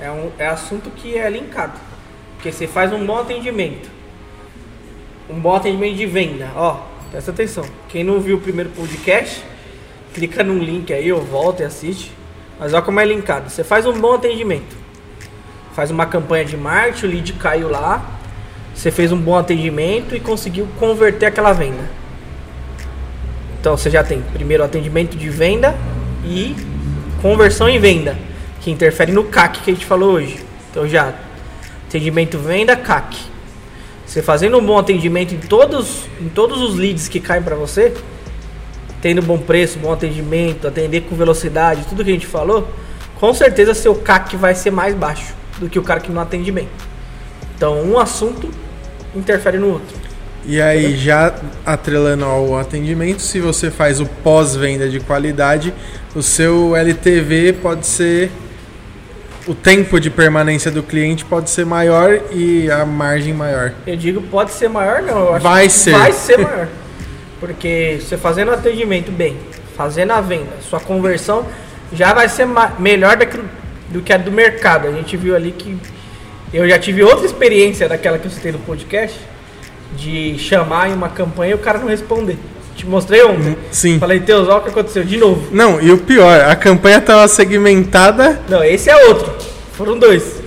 É 0.00 0.10
um 0.10 0.30
é 0.38 0.46
assunto 0.46 0.90
que 0.90 1.16
é 1.16 1.28
linkado. 1.28 1.78
Porque 2.34 2.52
você 2.52 2.66
faz 2.66 2.92
um 2.92 3.04
bom 3.04 3.18
atendimento. 3.18 3.90
Um 5.28 5.40
bom 5.40 5.56
atendimento 5.56 5.96
de 5.96 6.06
venda. 6.06 6.50
Ó, 6.54 6.80
presta 7.14 7.30
atenção. 7.30 7.64
Quem 7.88 8.02
não 8.02 8.18
viu 8.18 8.38
o 8.38 8.40
primeiro 8.40 8.70
podcast, 8.70 9.44
clica 10.12 10.42
num 10.42 10.58
link 10.58 10.92
aí, 10.92 11.12
ou 11.12 11.22
volta 11.22 11.62
e 11.62 11.66
assiste. 11.66 12.10
Mas 12.58 12.74
olha 12.74 12.82
como 12.82 12.98
é 12.98 13.04
linkado. 13.04 13.48
Você 13.48 13.62
faz 13.62 13.86
um 13.86 13.92
bom 13.92 14.14
atendimento. 14.14 14.76
Faz 15.76 15.92
uma 15.92 16.06
campanha 16.06 16.44
de 16.44 16.56
marketing, 16.56 17.06
o 17.06 17.08
lead 17.10 17.32
caiu 17.34 17.68
lá. 17.70 18.04
Você 18.74 18.90
fez 18.90 19.12
um 19.12 19.16
bom 19.16 19.38
atendimento 19.38 20.16
e 20.16 20.18
conseguiu 20.18 20.66
converter 20.76 21.26
aquela 21.26 21.52
venda. 21.52 21.88
Então 23.60 23.76
você 23.76 23.88
já 23.88 24.02
tem 24.02 24.20
primeiro 24.20 24.64
atendimento 24.64 25.16
de 25.16 25.30
venda 25.30 25.72
e 26.24 26.56
conversão 27.22 27.68
em 27.68 27.78
venda, 27.78 28.18
que 28.60 28.72
interfere 28.72 29.12
no 29.12 29.22
CAC 29.22 29.60
que 29.60 29.70
a 29.70 29.74
gente 29.74 29.86
falou 29.86 30.14
hoje. 30.14 30.44
Então 30.68 30.88
já 30.88 31.14
Atendimento 31.86 32.38
venda, 32.38 32.74
CAC. 32.74 33.33
Você 34.06 34.22
fazendo 34.22 34.58
um 34.58 34.64
bom 34.64 34.78
atendimento 34.78 35.34
em 35.34 35.38
todos, 35.38 36.04
em 36.20 36.28
todos 36.28 36.60
os 36.60 36.76
leads 36.76 37.08
que 37.08 37.20
caem 37.20 37.42
para 37.42 37.56
você, 37.56 37.92
tendo 39.00 39.22
bom 39.22 39.38
preço, 39.38 39.78
bom 39.78 39.92
atendimento, 39.92 40.68
atender 40.68 41.02
com 41.02 41.16
velocidade, 41.16 41.84
tudo 41.88 42.04
que 42.04 42.10
a 42.10 42.14
gente 42.14 42.26
falou, 42.26 42.68
com 43.18 43.32
certeza 43.34 43.74
seu 43.74 43.94
CAC 43.94 44.36
vai 44.36 44.54
ser 44.54 44.70
mais 44.70 44.94
baixo 44.94 45.34
do 45.58 45.68
que 45.68 45.78
o 45.78 45.82
cara 45.82 46.00
que 46.00 46.10
não 46.12 46.20
atende 46.20 46.50
bem. 46.50 46.68
Então, 47.56 47.82
um 47.82 47.98
assunto 47.98 48.50
interfere 49.14 49.58
no 49.58 49.68
outro. 49.68 49.96
E 50.46 50.60
aí, 50.60 50.94
já 50.96 51.34
atrelando 51.64 52.24
ao 52.24 52.58
atendimento, 52.58 53.22
se 53.22 53.40
você 53.40 53.70
faz 53.70 54.00
o 54.00 54.06
pós-venda 54.06 54.88
de 54.88 55.00
qualidade, 55.00 55.72
o 56.14 56.22
seu 56.22 56.76
LTV 56.76 57.54
pode 57.62 57.86
ser. 57.86 58.30
O 59.46 59.54
tempo 59.54 60.00
de 60.00 60.08
permanência 60.08 60.70
do 60.70 60.82
cliente 60.82 61.24
pode 61.24 61.50
ser 61.50 61.66
maior 61.66 62.18
e 62.32 62.70
a 62.70 62.84
margem 62.86 63.34
maior. 63.34 63.72
Eu 63.86 63.96
digo 63.96 64.22
pode 64.22 64.52
ser 64.52 64.68
maior, 64.68 65.02
não. 65.02 65.18
Eu 65.18 65.34
acho 65.34 65.42
Vai 65.42 65.64
que 65.64 65.72
ser. 65.72 65.92
Vai 65.92 66.12
ser 66.12 66.38
maior. 66.38 66.68
Porque 67.38 67.98
você 68.00 68.16
fazendo 68.16 68.48
o 68.48 68.54
atendimento 68.54 69.12
bem, 69.12 69.36
fazendo 69.76 70.12
a 70.12 70.20
venda, 70.20 70.52
sua 70.62 70.80
conversão 70.80 71.46
já 71.92 72.14
vai 72.14 72.28
ser 72.28 72.46
melhor 72.78 73.16
daquilo, 73.16 73.44
do 73.90 74.00
que 74.00 74.12
a 74.12 74.16
do 74.16 74.32
mercado. 74.32 74.88
A 74.88 74.92
gente 74.92 75.14
viu 75.16 75.36
ali 75.36 75.52
que 75.52 75.76
eu 76.52 76.66
já 76.68 76.78
tive 76.78 77.02
outra 77.02 77.26
experiência 77.26 77.88
daquela 77.88 78.18
que 78.18 78.26
eu 78.26 78.30
citei 78.30 78.50
no 78.50 78.60
podcast, 78.60 79.18
de 79.94 80.38
chamar 80.38 80.88
em 80.88 80.94
uma 80.94 81.08
campanha 81.08 81.52
e 81.52 81.54
o 81.54 81.58
cara 81.58 81.78
não 81.78 81.88
responder. 81.88 82.38
Te 82.76 82.86
mostrei 82.86 83.22
ontem. 83.24 83.56
Sim. 83.70 83.98
Falei, 83.98 84.20
Teus, 84.20 84.48
olha 84.48 84.58
o 84.58 84.60
que 84.62 84.68
aconteceu 84.70 85.04
de 85.04 85.16
novo. 85.16 85.46
Não, 85.52 85.80
e 85.80 85.92
o 85.92 85.98
pior, 85.98 86.40
a 86.40 86.56
campanha 86.56 86.98
estava 86.98 87.26
segmentada. 87.28 88.40
Não, 88.48 88.62
esse 88.64 88.90
é 88.90 89.06
outro. 89.06 89.32
Foram 89.74 89.98
dois. 89.98 90.42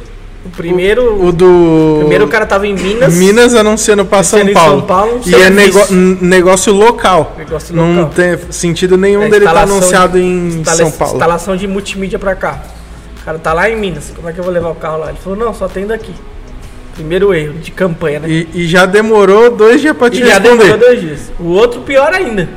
O 0.45 0.49
primeiro, 0.49 1.25
O 1.25 1.31
do. 1.31 1.97
primeiro 1.99 2.25
o 2.25 2.27
cara 2.27 2.45
tava 2.45 2.65
em 2.67 2.73
Minas. 2.73 3.13
Minas 3.15 3.53
anunciando 3.53 4.05
para 4.05 4.23
São 4.23 4.45
Paulo. 4.53 4.77
São 4.79 4.87
Paulo, 4.87 5.21
e 5.25 5.35
é 5.35 5.49
nego- 5.49 5.85
negócio 6.21 6.71
local. 6.73 7.33
Negócio 7.37 7.75
Não 7.75 7.93
local. 7.95 8.11
tem 8.15 8.37
sentido 8.49 8.97
nenhum 8.97 9.23
É, 9.23 9.29
dele 9.29 9.45
estar 9.45 9.51
instalação 9.51 9.77
anunciado 9.77 10.17
de- 10.17 10.23
em 10.23 10.63
São 10.65 10.91
Paulo. 10.91 11.13
Instalação 11.15 11.55
de 11.57 11.67
multimídia 11.67 12.17
pra 12.17 12.33
cá. 12.35 12.61
O 13.21 13.25
cara 13.25 13.39
tá 13.39 13.51
lá 13.51 13.69
em 13.69 13.75
Minas. 13.77 14.11
Como 14.15 14.29
é 14.29 14.31
que 14.33 14.39
eu 14.39 14.43
vou 14.43 14.53
levar 14.53 14.69
o 14.69 14.75
carro 14.75 14.99
lá? 14.99 15.09
Ele 15.09 15.17
falou, 15.21 15.37
não, 15.37 15.53
só 15.53 15.67
tem 15.67 15.85
daqui. 15.85 16.13
Primeiro 16.97 17.33
erro 17.33 17.53
de 17.59 17.71
campanha, 17.71 18.19
né? 18.19 18.27
E, 18.29 18.49
e 18.53 18.67
já 18.67 18.85
demorou 18.85 19.49
dois 19.55 19.79
dias 19.81 19.95
para 19.95 20.09
te 20.09 20.17
E 20.21 20.25
já 20.27 20.39
responder. 20.39 20.57
demorou 20.57 20.77
dois 20.77 20.99
dias. 21.01 21.31
O 21.39 21.45
outro 21.49 21.81
pior 21.81 22.13
ainda. 22.13 22.49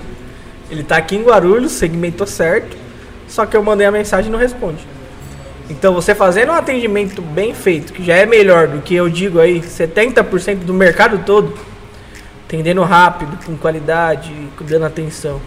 Ele 0.70 0.82
tá 0.82 0.96
aqui 0.96 1.14
em 1.16 1.22
Guarulhos, 1.22 1.72
segmentou 1.72 2.26
certo, 2.26 2.76
só 3.28 3.44
que 3.46 3.56
eu 3.56 3.62
mandei 3.62 3.86
a 3.86 3.90
mensagem 3.90 4.28
e 4.28 4.32
não 4.32 4.38
responde. 4.38 4.78
Então 5.68 5.92
você 5.94 6.14
fazendo 6.14 6.50
um 6.50 6.54
atendimento 6.54 7.20
bem 7.22 7.54
feito, 7.54 7.92
que 7.92 8.04
já 8.04 8.14
é 8.16 8.26
melhor 8.26 8.66
do 8.66 8.80
que 8.80 8.94
eu 8.94 9.08
digo 9.08 9.38
aí, 9.38 9.60
70% 9.60 10.56
do 10.64 10.72
mercado 10.74 11.22
todo, 11.24 11.52
atendendo 12.46 12.82
rápido, 12.82 13.38
com 13.44 13.56
qualidade, 13.56 14.32
dando 14.62 14.84
atenção. 14.86 15.40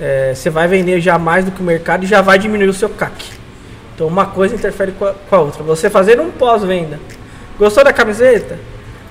é, 0.00 0.32
você 0.34 0.48
vai 0.50 0.68
vender 0.68 1.00
já 1.00 1.18
mais 1.18 1.44
do 1.44 1.50
que 1.50 1.60
o 1.60 1.64
mercado 1.64 2.04
e 2.04 2.06
já 2.06 2.22
vai 2.22 2.38
diminuir 2.38 2.68
o 2.68 2.72
seu 2.72 2.88
CAC. 2.88 3.32
Então 3.94 4.06
uma 4.06 4.26
coisa 4.26 4.54
interfere 4.54 4.92
com 4.92 5.04
a, 5.06 5.12
com 5.12 5.36
a 5.36 5.40
outra. 5.40 5.62
Você 5.64 5.90
fazendo 5.90 6.22
um 6.22 6.30
pós-venda. 6.30 7.00
Gostou 7.58 7.82
da 7.84 7.92
camiseta? 7.92 8.58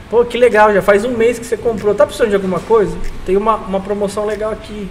Pô, 0.09 0.23
que 0.23 0.37
legal, 0.37 0.73
já 0.73 0.81
faz 0.81 1.03
um 1.03 1.11
mês 1.17 1.37
que 1.37 1.45
você 1.45 1.57
comprou. 1.57 1.93
Tá 1.93 2.05
precisando 2.05 2.29
de 2.29 2.35
alguma 2.35 2.59
coisa? 2.61 2.95
Tem 3.25 3.35
uma, 3.35 3.55
uma 3.55 3.79
promoção 3.81 4.25
legal 4.25 4.51
aqui. 4.51 4.89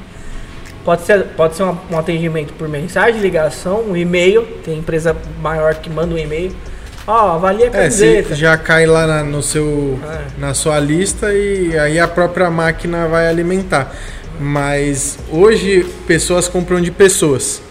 Pode 0.84 1.02
ser, 1.02 1.25
pode 1.36 1.56
ser 1.56 1.62
uma- 1.62 1.80
um 1.90 1.98
atendimento 1.98 2.52
por 2.52 2.68
mensagem, 2.68 3.20
ligação, 3.20 3.80
um 3.88 3.96
e-mail. 3.96 4.42
Tem 4.64 4.78
empresa 4.78 5.16
maior 5.40 5.75
que 5.76 5.88
manda 5.88 6.14
um 6.14 6.18
e-mail. 6.18 6.52
Ó, 7.06 7.30
avalia 7.34 7.66
a 7.66 7.68
É, 7.68 7.88
se 7.90 8.04
camiseta. 8.04 8.34
já 8.34 8.56
cai 8.58 8.84
lá 8.84 9.06
na, 9.06 9.25
no 9.25 9.42
seu, 9.42 9.98
É. 10.04 10.18
na 10.38 10.52
sua 10.54 10.78
lista 10.78 11.32
e 11.32 11.76
aí 11.78 11.98
a 11.98 12.06
própria 12.06 12.50
máquina 12.50 13.08
vai 13.08 13.26
alimentar. 13.26 13.92
Mas 14.38 15.18
hoje 15.32 15.84
pessoas 16.06 16.46
compram 16.46 16.80
de 16.80 16.90
pessoas. 16.90 17.62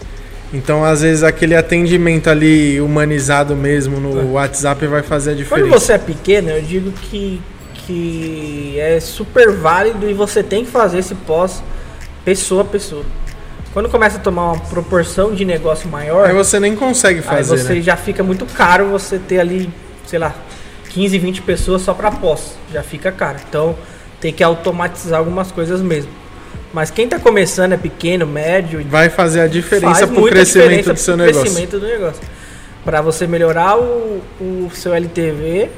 Então, 0.52 0.84
às 0.84 1.02
vezes, 1.02 1.22
aquele 1.22 1.54
atendimento 1.56 2.30
ali 2.30 2.80
humanizado 2.80 3.56
mesmo 3.56 3.98
no 4.00 4.32
WhatsApp 4.32 4.86
vai 4.86 5.02
fazer 5.02 5.30
a 5.30 5.34
Quando 5.34 5.44
diferença. 5.44 5.68
você 5.80 5.92
é 5.94 5.98
pequeno, 5.98 6.50
eu 6.50 6.62
digo 6.62 6.92
que, 6.92 7.40
que 7.74 8.76
é 8.78 9.00
super 9.00 9.50
válido 9.50 10.08
e 10.08 10.14
você 10.14 10.42
tem 10.42 10.64
que 10.64 10.70
fazer 10.70 10.98
esse 10.98 11.14
pós 11.14 11.62
pessoa 12.24 12.62
a 12.62 12.64
pessoa. 12.64 13.04
Quando 13.72 13.88
começa 13.88 14.16
a 14.16 14.20
tomar 14.20 14.52
uma 14.52 14.60
proporção 14.62 15.34
de 15.34 15.44
negócio 15.44 15.88
maior, 15.88 16.26
Aí 16.26 16.34
você 16.34 16.58
nem 16.58 16.74
consegue 16.74 17.18
aí 17.18 17.24
fazer, 17.24 17.58
você 17.58 17.74
né? 17.74 17.80
já 17.82 17.96
fica 17.96 18.22
muito 18.22 18.46
caro 18.46 18.86
você 18.86 19.18
ter 19.18 19.38
ali, 19.38 19.68
sei 20.06 20.18
lá, 20.18 20.34
15, 20.90 21.18
20 21.18 21.42
pessoas 21.42 21.82
só 21.82 21.92
para 21.92 22.10
pós. 22.10 22.56
Já 22.72 22.82
fica 22.82 23.12
caro. 23.12 23.38
Então 23.46 23.76
tem 24.20 24.32
que 24.32 24.42
automatizar 24.42 25.18
algumas 25.18 25.52
coisas 25.52 25.82
mesmo. 25.82 26.10
Mas 26.76 26.90
quem 26.90 27.08
tá 27.08 27.18
começando 27.18 27.72
é 27.72 27.78
pequeno, 27.78 28.26
médio, 28.26 28.84
Vai 28.90 29.08
fazer 29.08 29.40
a 29.40 29.46
diferença 29.46 30.06
pro 30.06 30.20
muita 30.20 30.36
crescimento 30.36 30.92
do 30.92 30.98
seu 30.98 31.16
negócio. 31.16 31.40
crescimento 31.40 31.80
do 31.80 31.86
negócio. 31.86 32.22
Para 32.84 33.00
você 33.00 33.26
melhorar 33.26 33.78
o, 33.78 34.20
o 34.38 34.70
seu 34.74 34.92
LTV, 34.92 35.70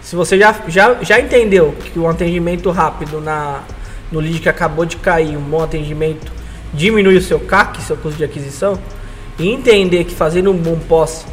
se 0.00 0.16
você 0.16 0.36
já, 0.36 0.56
já, 0.66 0.96
já 1.02 1.20
entendeu 1.20 1.72
que 1.84 2.00
o 2.00 2.08
atendimento 2.08 2.68
rápido 2.72 3.20
na, 3.20 3.62
no 4.10 4.18
lead 4.18 4.40
que 4.40 4.48
acabou 4.48 4.84
de 4.84 4.96
cair, 4.96 5.36
um 5.36 5.40
bom 5.40 5.62
atendimento, 5.62 6.32
diminui 6.74 7.16
o 7.16 7.22
seu 7.22 7.38
CAC, 7.38 7.80
seu 7.80 7.96
custo 7.96 8.18
de 8.18 8.24
aquisição, 8.24 8.76
e 9.38 9.48
entender 9.48 10.02
que 10.02 10.16
fazendo 10.16 10.50
um 10.50 10.56
bom 10.56 10.80
pós 10.88 11.24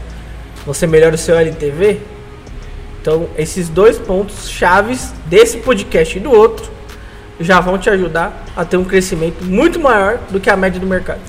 você 0.64 0.86
melhora 0.86 1.16
o 1.16 1.18
seu 1.18 1.36
LTV, 1.36 2.02
então 3.02 3.28
esses 3.36 3.68
dois 3.68 3.98
pontos 3.98 4.48
chaves 4.48 5.12
desse 5.26 5.58
podcast 5.58 6.16
e 6.16 6.22
do 6.22 6.32
outro 6.32 6.78
já 7.40 7.60
vão 7.60 7.78
te 7.78 7.90
ajudar 7.90 8.46
a 8.56 8.66
ter 8.66 8.78
um 8.78 8.84
crescimento 8.84 9.44
muito 9.44 9.80
maior 9.80 10.20
do 10.30 10.40
que 10.40 10.50
a 10.50 10.56
média 10.58 10.80
do 10.80 10.86
mercado. 10.88 11.20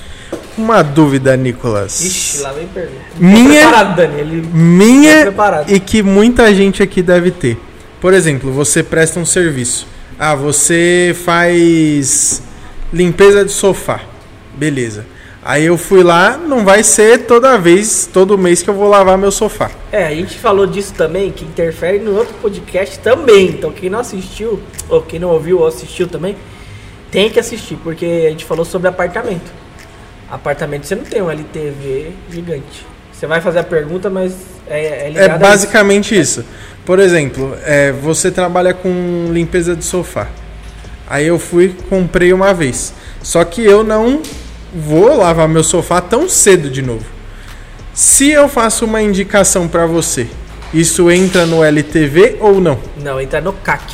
Uma 0.59 0.83
dúvida, 0.83 1.37
Nicolas. 1.37 2.00
Ixi, 2.05 2.38
lá 2.43 2.52
vem 2.52 2.67
pergunta. 2.67 3.00
Minha- 3.19 3.62
preparado, 3.62 3.97
Dani. 3.97 4.21
Ele... 4.21 4.43
Tô 4.43 4.49
Minha 4.52 5.35
e 5.69 5.81
que 5.81 6.02
muita 6.02 6.52
gente 6.55 6.83
aqui 6.83 7.02
deve 7.02 7.31
ter. 7.31 7.59
Por 8.00 8.12
exemplo, 8.12 8.52
você 8.52 8.83
presta 8.83 9.19
um 9.21 9.25
serviço. 9.25 9.87
Ah, 10.19 10.35
você 10.35 11.17
faz 11.25 12.43
limpeza 12.93 13.45
de 13.45 13.52
sofá. 13.52 14.00
Beleza. 14.55 15.07
Aí 15.50 15.66
eu 15.66 15.76
fui 15.76 16.04
lá, 16.04 16.37
não 16.37 16.64
vai 16.64 16.85
ser 16.85 17.26
toda 17.26 17.59
vez, 17.59 18.09
todo 18.12 18.38
mês 18.38 18.62
que 18.62 18.71
eu 18.71 18.75
vou 18.75 18.88
lavar 18.88 19.19
meu 19.19 19.33
sofá. 19.33 19.69
É, 19.90 20.07
a 20.07 20.14
gente 20.14 20.38
falou 20.38 20.64
disso 20.64 20.95
também, 20.95 21.33
que 21.33 21.45
interfere 21.45 21.99
no 21.99 22.16
outro 22.16 22.33
podcast 22.35 23.00
também. 23.00 23.49
Então 23.49 23.73
quem 23.73 23.90
não 23.90 23.99
assistiu, 23.99 24.62
ou 24.88 25.02
quem 25.02 25.19
não 25.19 25.30
ouviu 25.30 25.59
ou 25.59 25.66
assistiu 25.66 26.07
também, 26.07 26.37
tem 27.11 27.28
que 27.28 27.40
assistir, 27.40 27.76
porque 27.83 28.26
a 28.28 28.30
gente 28.30 28.45
falou 28.45 28.64
sobre 28.64 28.87
apartamento. 28.87 29.50
Apartamento 30.30 30.87
você 30.87 30.95
não 30.95 31.02
tem 31.02 31.21
um 31.21 31.28
LTV 31.28 32.12
gigante. 32.30 32.87
Você 33.12 33.26
vai 33.26 33.40
fazer 33.40 33.59
a 33.59 33.64
pergunta, 33.64 34.09
mas 34.09 34.33
é, 34.69 35.09
é 35.09 35.12
É 35.16 35.23
a 35.25 35.28
isso. 35.30 35.38
basicamente 35.40 36.16
isso. 36.16 36.45
Por 36.87 37.00
exemplo, 37.00 37.57
é, 37.64 37.90
você 37.90 38.30
trabalha 38.30 38.73
com 38.73 39.30
limpeza 39.33 39.75
de 39.75 39.85
sofá. 39.85 40.28
Aí 41.09 41.26
eu 41.26 41.40
fui, 41.40 41.75
comprei 41.88 42.33
uma 42.33 42.54
vez. 42.54 42.95
Só 43.21 43.42
que 43.45 43.64
eu 43.64 43.83
não 43.83 44.23
vou 44.75 45.17
lavar 45.17 45.49
meu 45.49 45.65
sofá 45.65 46.00
tão 46.00 46.29
cedo 46.29 46.71
de 46.71 46.83
novo. 46.83 47.05
Se 47.93 48.31
eu 48.31 48.49
faço 48.49 48.85
uma 48.85 49.03
indicação 49.03 49.67
para 49.67 49.87
você, 49.87 50.29
isso 50.73 51.11
entra 51.11 51.45
no 51.47 51.65
LTV 51.65 52.37
ou 52.41 52.61
não? 52.61 52.79
Não, 52.97 53.21
entra 53.21 53.41
no 53.41 53.53
CAC. 53.53 53.93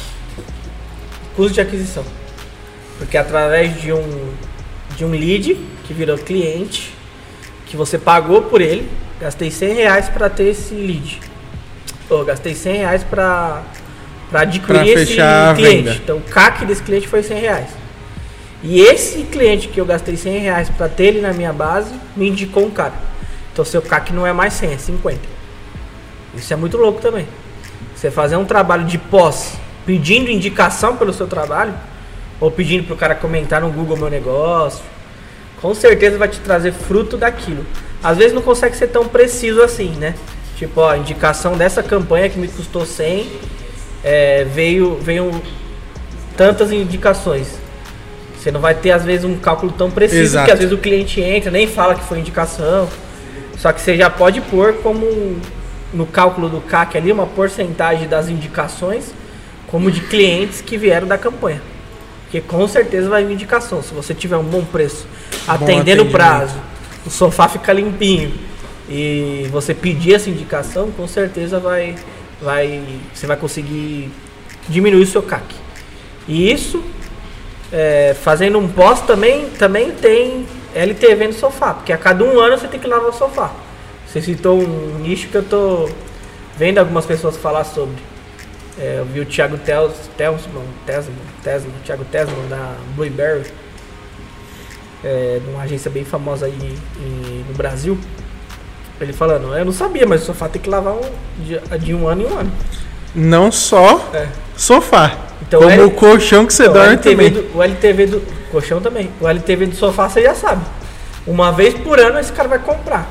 Custo 1.35 1.55
de 1.55 1.61
aquisição. 1.61 2.05
Porque 2.99 3.17
através 3.17 3.81
de 3.81 3.93
um 3.93 4.35
de 4.97 5.05
um 5.05 5.11
lead 5.11 5.55
que 5.85 5.93
virou 5.93 6.17
cliente, 6.17 6.95
que 7.67 7.77
você 7.77 7.99
pagou 7.99 8.43
por 8.43 8.61
ele, 8.61 8.89
gastei 9.21 9.51
100 9.51 9.75
reais 9.75 10.09
para 10.09 10.31
ter 10.31 10.45
esse 10.45 10.75
lead. 10.75 11.21
Ou 12.09 12.25
gastei 12.25 12.55
100 12.55 12.77
reais 12.79 13.05
para 13.05 13.63
adquirir 14.33 14.65
Pra 14.65 14.87
esse 14.87 15.17
cliente. 15.55 16.01
Então 16.03 16.19
o 16.19 16.23
CAC 16.23 16.65
desse 16.65 16.83
cliente 16.83 17.07
foi 17.09 17.23
100 17.23 17.41
reais. 17.41 17.69
E 18.63 18.81
esse 18.81 19.23
cliente 19.25 19.69
que 19.69 19.81
eu 19.81 19.85
gastei 19.85 20.17
100 20.17 20.39
reais 20.39 20.71
para 20.71 20.89
ter 20.89 21.05
ele 21.05 21.21
na 21.21 21.33
minha 21.33 21.53
base, 21.53 21.95
me 22.17 22.29
indicou 22.29 22.65
um 22.65 22.71
cara. 22.71 22.95
Então 23.53 23.65
seu 23.65 23.83
CAC 23.83 24.13
não 24.13 24.27
é 24.27 24.33
mais 24.33 24.55
100, 24.55 24.73
é 24.73 24.79
50. 24.79 25.21
Isso 26.35 26.53
é 26.53 26.57
muito 26.57 26.77
louco 26.77 27.01
também. 27.01 27.27
Você 27.95 28.11
fazer 28.11 28.37
um 28.37 28.45
trabalho 28.45 28.85
de 28.85 28.99
pós 28.99 29.55
pedindo 29.87 30.31
indicação 30.31 30.97
pelo 30.97 31.13
seu 31.13 31.27
trabalho, 31.27 31.73
ou 32.41 32.51
pedindo 32.51 32.85
para 32.85 32.95
o 32.95 32.97
cara 32.97 33.15
comentar 33.15 33.61
no 33.61 33.71
Google 33.71 33.97
meu 33.97 34.11
negócio, 34.11 34.85
com 35.61 35.75
certeza 35.75 36.19
vai 36.19 36.29
te 36.29 36.41
trazer 36.41 36.73
fruto 36.73 37.17
daquilo. 37.17 37.65
Às 38.03 38.19
vezes 38.19 38.33
não 38.33 38.43
consegue 38.43 38.77
ser 38.77 38.89
tão 38.89 39.09
preciso 39.09 39.63
assim, 39.63 39.91
né? 39.91 40.15
Tipo, 40.57 40.81
ó, 40.81 40.91
a 40.91 40.99
indicação 40.99 41.57
dessa 41.57 41.83
campanha 41.83 42.29
que 42.29 42.39
me 42.39 42.49
custou 42.49 42.85
100, 42.85 43.31
é, 44.05 44.45
veio, 44.45 44.97
veio 44.97 45.31
tantas 46.37 46.73
indicações. 46.73 47.59
Você 48.47 48.53
não 48.53 48.61
vai 48.61 48.77
ter, 48.77 48.93
às 48.93 49.05
vezes, 49.05 49.25
um 49.25 49.35
cálculo 49.35 49.73
tão 49.73 49.91
preciso, 49.91 50.23
Exato. 50.23 50.45
porque 50.45 50.53
às 50.53 50.59
vezes 50.61 50.73
o 50.73 50.79
cliente 50.79 51.21
entra, 51.21 51.51
nem 51.51 51.67
fala 51.67 51.97
que 51.97 52.05
foi 52.05 52.21
indicação. 52.21 52.89
Só 53.59 53.73
que 53.73 53.81
você 53.81 53.97
já 53.97 54.09
pode 54.09 54.41
pôr 54.41 54.75
como 54.75 55.37
no 55.93 56.07
cálculo 56.07 56.49
do 56.49 56.61
CAC 56.61 56.97
ali 56.97 57.11
uma 57.11 57.27
porcentagem 57.27 58.07
das 58.07 58.29
indicações 58.29 59.13
como 59.67 59.91
de 59.91 60.01
clientes 60.03 60.61
que 60.61 60.79
vieram 60.79 61.09
da 61.09 61.19
campanha. 61.19 61.61
Porque 62.23 62.41
com 62.41 62.69
certeza 62.69 63.09
vai 63.09 63.25
vir 63.25 63.33
indicação. 63.33 63.83
Se 63.83 63.93
você 63.93 64.15
tiver 64.15 64.37
um 64.37 64.45
bom 64.45 64.65
preço, 64.65 65.09
atendendo 65.49 66.05
o 66.05 66.11
prazo, 66.13 66.55
o 67.05 67.11
sofá 67.11 67.49
fica 67.49 67.73
limpinho 67.73 68.33
e 68.89 69.49
você 69.51 69.75
pedir 69.75 70.15
essa 70.15 70.31
indicação, 70.31 70.93
com 70.93 71.09
certeza 71.09 71.59
vai, 71.59 71.97
vai, 72.41 72.81
você 73.13 73.27
vai 73.27 73.37
conseguir 73.37 74.09
diminuir 74.69 75.03
o 75.03 75.07
seu 75.07 75.23
CAC. 75.25 75.53
E 76.29 76.53
isso, 76.53 76.81
é, 77.73 78.15
fazendo 78.15 78.59
um 78.59 78.69
pós 78.69 79.01
também, 79.03 79.49
também 79.51 79.91
tem 79.93 80.47
LTV 80.75 81.29
no 81.29 81.33
sofá, 81.33 81.75
porque 81.75 81.93
a 81.93 81.99
cada 81.99 82.23
um 82.25 82.39
ano 82.41 82.57
você 82.59 82.69
tem 82.69 82.79
que 82.79 82.87
lavar 82.87 83.09
o 83.09 83.13
sofá. 83.13 83.51
Você 84.07 84.21
citou 84.23 84.59
um 84.61 84.99
nicho 85.01 85.29
que 85.29 85.35
eu 85.37 85.43
tô 85.43 85.89
vendo 86.57 86.79
algumas 86.79 87.05
pessoas 87.07 87.37
falar 87.37 87.65
sobre. 87.65 87.97
É, 88.79 88.97
eu 88.99 89.05
vi 89.07 89.21
o 89.21 89.25
Thiago 89.27 89.57
Tel- 89.59 89.91
Telsman, 90.17 90.63
Tesman, 90.85 91.17
Tesman, 91.43 91.73
Thiago 91.85 92.05
Tesman 92.05 92.47
da 92.49 92.75
Blueberry, 92.95 93.45
é, 95.05 95.41
de 95.43 95.51
uma 95.51 95.63
agência 95.63 95.91
bem 95.91 96.05
famosa 96.05 96.47
aí 96.47 96.79
em- 97.01 97.45
no 97.49 97.55
Brasil. 97.55 97.99
Ele 99.01 99.13
falando, 99.13 99.55
eu 99.57 99.65
não 99.65 99.73
sabia, 99.73 100.07
mas 100.07 100.23
o 100.23 100.27
sofá 100.27 100.49
tem 100.49 100.61
que 100.61 100.71
lavar 100.71 100.95
um, 100.95 101.01
de, 101.43 101.59
de 101.85 101.95
um 101.95 102.09
ano 102.09 102.23
em 102.23 102.27
um 102.27 102.39
ano. 102.39 102.53
Não 103.15 103.51
só 103.53 104.11
É. 104.15 104.29
sofá, 104.57 105.17
Então, 105.43 105.61
como 105.61 105.73
ele- 105.73 105.83
o 105.83 105.91
colchão 105.91 106.47
que 106.47 106.53
você 106.55 106.63
Então, 106.65 106.73
o 106.73 106.79
dorme 106.79 106.93
LTV 106.95 107.31
também. 107.31 107.31
do, 107.43 107.57
o 107.59 107.63
LTV 107.63 108.07
do 108.07 108.21
colchão 108.51 108.81
também. 108.81 109.11
O 109.21 109.29
LTV 109.29 109.67
do 109.67 109.77
sofá 109.77 110.09
você 110.09 110.23
já 110.23 110.35
sabe. 110.35 110.63
Uma 111.27 111.53
vez 111.53 111.75
por 111.75 111.99
ano 112.01 112.19
esse 112.19 112.33
cara 112.33 112.49
vai 112.49 112.59
comprar. 112.59 113.09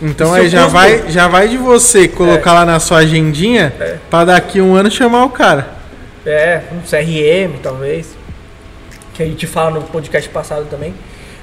Então 0.00 0.32
aí 0.32 0.48
já 0.48 0.62
custo- 0.64 0.72
vai, 0.72 1.04
já 1.10 1.28
vai 1.28 1.48
de 1.48 1.56
você 1.56 2.06
colocar 2.08 2.52
lá 2.52 2.64
na 2.64 2.78
sua 2.80 2.98
agendinha 2.98 3.72
É. 3.80 3.96
pra 4.08 4.24
daqui 4.24 4.60
um 4.60 4.74
ano 4.74 4.90
chamar 4.90 5.24
o 5.24 5.30
cara. 5.30 5.68
É, 6.24 6.62
um 6.72 6.80
CRM 6.82 7.58
talvez. 7.62 8.16
Que 9.14 9.22
a 9.22 9.26
gente 9.26 9.46
fala 9.46 9.70
no 9.70 9.82
podcast 9.82 10.28
passado 10.28 10.66
também. 10.70 10.94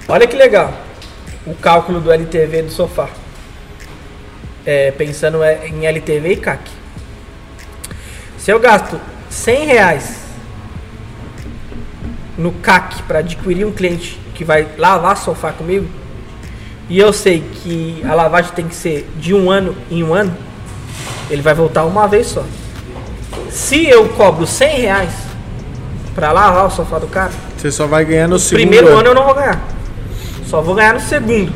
Olha 0.07 0.25
que 0.25 0.35
legal. 0.35 0.73
O 1.45 1.53
cálculo 1.55 1.99
do 1.99 2.11
LTV 2.11 2.61
do 2.63 2.71
sofá. 2.71 3.09
É, 4.65 4.91
pensando 4.91 5.43
é, 5.43 5.67
em 5.67 5.85
LTV 5.85 6.29
e 6.33 6.35
CAC. 6.37 6.61
Se 8.37 8.51
eu 8.51 8.59
gasto 8.59 8.99
100 9.29 9.65
reais 9.65 10.24
no 12.37 12.51
CAC 12.51 13.03
para 13.03 13.19
adquirir 13.19 13.65
um 13.65 13.71
cliente 13.71 14.19
que 14.33 14.43
vai 14.43 14.67
lavar 14.77 15.15
sofá 15.17 15.51
comigo, 15.51 15.87
e 16.89 16.99
eu 16.99 17.11
sei 17.13 17.41
que 17.41 18.01
a 18.07 18.13
lavagem 18.13 18.51
tem 18.53 18.67
que 18.67 18.75
ser 18.75 19.09
de 19.17 19.33
um 19.33 19.49
ano 19.49 19.75
em 19.89 20.03
um 20.03 20.13
ano, 20.13 20.35
ele 21.29 21.41
vai 21.41 21.53
voltar 21.53 21.83
uma 21.85 22.07
vez 22.07 22.27
só. 22.27 22.43
Se 23.49 23.87
eu 23.87 24.09
cobro 24.09 24.45
100 24.45 24.79
reais 24.81 25.13
pra 26.13 26.31
lavar 26.31 26.67
o 26.67 26.69
sofá 26.69 26.99
do 26.99 27.07
cara, 27.07 27.31
Você 27.57 27.71
só 27.71 27.87
vai 27.87 28.05
ganhar 28.05 28.27
no 28.27 28.37
segundo 28.37 28.61
primeiro 28.61 28.87
ano. 28.89 28.97
ano. 28.99 29.07
eu 29.09 29.15
não 29.15 29.23
vou 29.23 29.33
ganhar. 29.33 29.61
Só 30.45 30.61
vou 30.61 30.75
ganhar 30.75 30.93
no 30.93 30.99
segundo. 30.99 31.51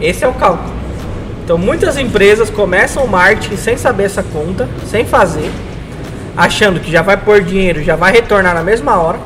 Esse 0.00 0.24
é 0.24 0.28
o 0.28 0.34
cálculo. 0.34 0.72
Então 1.44 1.56
muitas 1.56 1.96
empresas 1.96 2.50
começam 2.50 3.04
o 3.04 3.08
marketing 3.08 3.56
sem 3.56 3.76
saber 3.76 4.04
essa 4.04 4.22
conta, 4.22 4.68
sem 4.86 5.04
fazer, 5.06 5.50
achando 6.36 6.80
que 6.80 6.90
já 6.90 7.02
vai 7.02 7.16
pôr 7.16 7.42
dinheiro, 7.42 7.82
já 7.82 7.96
vai 7.96 8.12
retornar 8.12 8.54
na 8.54 8.62
mesma 8.62 8.96
hora. 9.00 9.18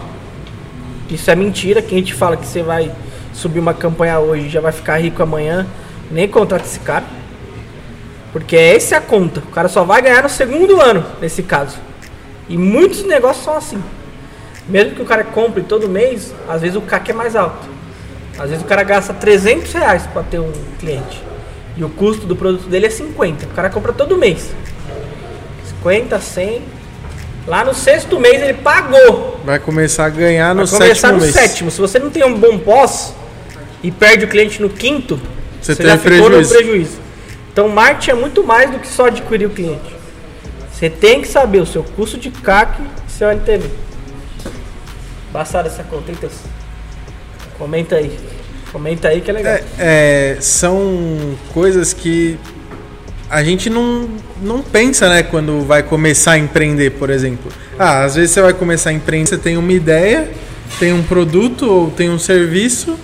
Isso 1.08 1.30
é 1.30 1.36
mentira. 1.36 1.80
Quem 1.80 2.02
te 2.02 2.12
fala 2.12 2.36
que 2.36 2.46
você 2.46 2.62
vai 2.62 2.90
subir 3.32 3.60
uma 3.60 3.74
campanha 3.74 4.18
hoje 4.18 4.48
já 4.48 4.60
vai 4.60 4.72
ficar 4.72 5.00
rico 5.00 5.22
amanhã, 5.22 5.66
nem 6.10 6.26
contrata 6.26 6.64
esse 6.64 6.80
cara. 6.80 7.04
Porque 8.32 8.56
essa 8.56 8.96
é 8.96 8.98
a 8.98 9.00
conta. 9.00 9.40
O 9.40 9.50
cara 9.52 9.68
só 9.68 9.84
vai 9.84 10.02
ganhar 10.02 10.22
no 10.22 10.28
segundo 10.28 10.80
ano, 10.80 11.04
nesse 11.20 11.42
caso. 11.42 11.78
E 12.48 12.56
muitos 12.56 13.04
negócios 13.04 13.44
são 13.44 13.56
assim. 13.56 13.82
Mesmo 14.68 14.96
que 14.96 15.02
o 15.02 15.04
cara 15.04 15.24
compre 15.24 15.62
todo 15.62 15.88
mês, 15.88 16.34
às 16.48 16.60
vezes 16.60 16.76
o 16.76 16.80
CAC 16.80 17.10
é 17.10 17.14
mais 17.14 17.36
alto. 17.36 17.68
Às 18.38 18.50
vezes 18.50 18.64
o 18.64 18.66
cara 18.66 18.82
gasta 18.82 19.14
300 19.14 19.72
reais 19.72 20.06
para 20.08 20.22
ter 20.22 20.38
um 20.38 20.52
cliente. 20.78 21.22
E 21.76 21.84
o 21.84 21.88
custo 21.88 22.26
do 22.26 22.34
produto 22.34 22.68
dele 22.68 22.86
é 22.86 22.90
50. 22.90 23.46
O 23.46 23.50
cara 23.50 23.70
compra 23.70 23.92
todo 23.92 24.18
mês. 24.18 24.50
50, 25.80 26.20
100. 26.20 26.62
Lá 27.46 27.64
no 27.64 27.72
sexto 27.74 28.18
mês 28.18 28.42
ele 28.42 28.54
pagou. 28.54 29.40
Vai 29.44 29.58
começar 29.58 30.06
a 30.06 30.08
ganhar 30.08 30.54
no 30.54 30.66
Vai 30.66 30.78
começar 30.80 30.94
sétimo 30.94 31.12
no 31.12 31.20
mês. 31.20 31.32
sétimo. 31.34 31.70
Se 31.70 31.80
você 31.80 31.98
não 31.98 32.10
tem 32.10 32.24
um 32.24 32.38
bom 32.38 32.58
pós 32.58 33.14
e 33.82 33.90
perde 33.90 34.24
o 34.24 34.28
cliente 34.28 34.60
no 34.60 34.68
quinto, 34.68 35.20
Você 35.62 35.74
você, 35.74 35.82
já 35.84 35.96
ficou 35.96 36.28
prejuízo. 36.28 36.52
no 36.54 36.58
prejuízo. 36.60 36.98
Então, 37.52 37.68
marketing 37.68 38.10
é 38.10 38.14
muito 38.14 38.42
mais 38.44 38.70
do 38.70 38.78
que 38.80 38.88
só 38.88 39.06
adquirir 39.06 39.46
o 39.46 39.50
cliente. 39.50 39.94
Você 40.72 40.90
tem 40.90 41.22
que 41.22 41.28
saber 41.28 41.60
o 41.60 41.66
seu 41.66 41.82
custo 41.82 42.18
de 42.18 42.30
CAC 42.30 42.82
e 43.08 43.10
seu 43.12 43.28
LTV. 43.30 43.70
Passaram 45.32 45.68
essa 45.68 45.82
conta, 45.84 46.12
Teus? 46.20 46.34
Comenta 47.58 47.96
aí. 47.96 48.18
Comenta 48.72 49.08
aí 49.08 49.20
que 49.20 49.30
é 49.30 49.34
legal. 49.34 49.54
É, 49.54 49.64
é, 49.78 50.36
são 50.40 51.36
coisas 51.54 51.92
que 51.92 52.38
a 53.28 53.42
gente 53.42 53.68
não, 53.68 54.08
não 54.42 54.62
pensa, 54.62 55.08
né, 55.08 55.22
quando 55.22 55.64
vai 55.64 55.82
começar 55.82 56.32
a 56.32 56.38
empreender, 56.38 56.90
por 56.92 57.10
exemplo. 57.10 57.50
Ah, 57.78 58.04
às 58.04 58.14
vezes 58.14 58.30
você 58.30 58.40
vai 58.40 58.52
começar 58.52 58.90
a 58.90 58.92
empreender, 58.92 59.28
você 59.28 59.38
tem 59.38 59.56
uma 59.56 59.72
ideia, 59.72 60.30
tem 60.78 60.92
um 60.92 61.02
produto 61.02 61.66
ou 61.68 61.90
tem 61.90 62.10
um 62.10 62.18
serviço 62.18 62.96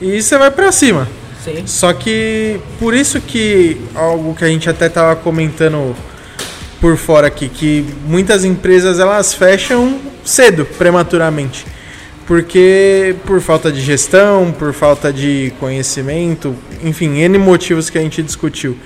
e 0.00 0.22
você 0.22 0.38
vai 0.38 0.50
pra 0.50 0.70
cima. 0.70 1.08
Sim. 1.44 1.62
Só 1.66 1.92
que 1.92 2.58
por 2.78 2.94
isso 2.94 3.20
que 3.20 3.80
algo 3.94 4.34
que 4.34 4.44
a 4.44 4.48
gente 4.48 4.68
até 4.70 4.88
tava 4.88 5.14
comentando 5.16 5.94
por 6.80 6.96
fora 6.96 7.26
aqui, 7.26 7.48
que 7.48 7.84
muitas 8.06 8.44
empresas 8.44 8.98
elas 8.98 9.34
fecham 9.34 9.98
cedo, 10.24 10.64
prematuramente. 10.78 11.66
Porque 12.26 13.14
por 13.26 13.40
falta 13.40 13.70
de 13.70 13.80
gestão, 13.80 14.54
por 14.58 14.72
falta 14.72 15.12
de 15.12 15.52
conhecimento, 15.60 16.56
enfim, 16.82 17.18
N 17.18 17.36
motivos 17.36 17.90
que 17.90 17.98
a 17.98 18.00
gente 18.00 18.22
discutiu. 18.22 18.76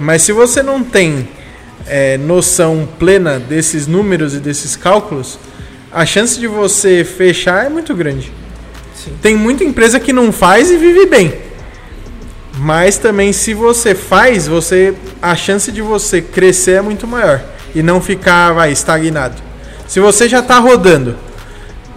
Mas 0.00 0.22
se 0.22 0.32
você 0.32 0.62
não 0.62 0.82
tem 0.82 1.28
é, 1.86 2.16
noção 2.16 2.88
plena 2.98 3.38
desses 3.38 3.86
números 3.86 4.34
e 4.34 4.38
desses 4.38 4.74
cálculos, 4.74 5.38
a 5.92 6.06
chance 6.06 6.40
de 6.40 6.46
você 6.46 7.04
fechar 7.04 7.66
é 7.66 7.68
muito 7.68 7.94
grande. 7.94 8.32
Sim. 8.94 9.12
Tem 9.20 9.36
muita 9.36 9.62
empresa 9.62 10.00
que 10.00 10.10
não 10.10 10.32
faz 10.32 10.70
e 10.70 10.78
vive 10.78 11.04
bem. 11.04 11.34
Mas 12.56 12.96
também 12.96 13.30
se 13.32 13.52
você 13.52 13.94
faz, 13.94 14.48
você 14.48 14.94
a 15.20 15.36
chance 15.36 15.70
de 15.70 15.82
você 15.82 16.22
crescer 16.22 16.72
é 16.72 16.80
muito 16.80 17.06
maior 17.06 17.42
e 17.74 17.82
não 17.82 18.00
ficar 18.00 18.52
vai, 18.52 18.72
estagnado. 18.72 19.36
Se 19.86 20.00
você 20.00 20.26
já 20.26 20.38
está 20.40 20.58
rodando, 20.58 21.16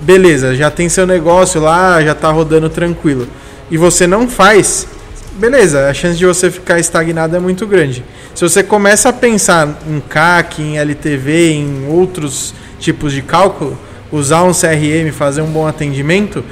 beleza, 0.02 0.56
já 0.56 0.70
tem 0.70 0.90
seu 0.90 1.08
negócio 1.08 1.62
lá, 1.62 2.04
já 2.04 2.12
está 2.12 2.30
rodando 2.32 2.70
tranquilo, 2.70 3.28
e 3.72 3.78
você 3.78 4.06
não 4.06 4.28
faz, 4.28 4.88
beleza, 5.36 5.90
a 5.90 5.94
chance 5.94 6.18
de 6.18 6.26
você 6.26 6.50
ficar 6.50 6.80
estagnado 6.80 7.36
é 7.36 7.40
muito 7.40 7.66
grande. 7.68 8.04
Se 8.36 8.42
você 8.42 8.64
começa 8.64 9.10
a 9.10 9.14
pensar 9.14 9.80
em 9.88 10.00
CAC, 10.00 10.62
em 10.62 10.78
LTV, 10.78 11.52
em 11.54 11.88
outros 11.88 12.54
tipos 12.80 13.14
de 13.14 13.22
cálculo, 13.22 13.78
usar 14.12 14.44
um 14.44 14.52
CRM, 14.52 15.12
fazer 15.12 15.42
um 15.42 15.52
bom 15.52 15.68
atendimento, 15.68 16.44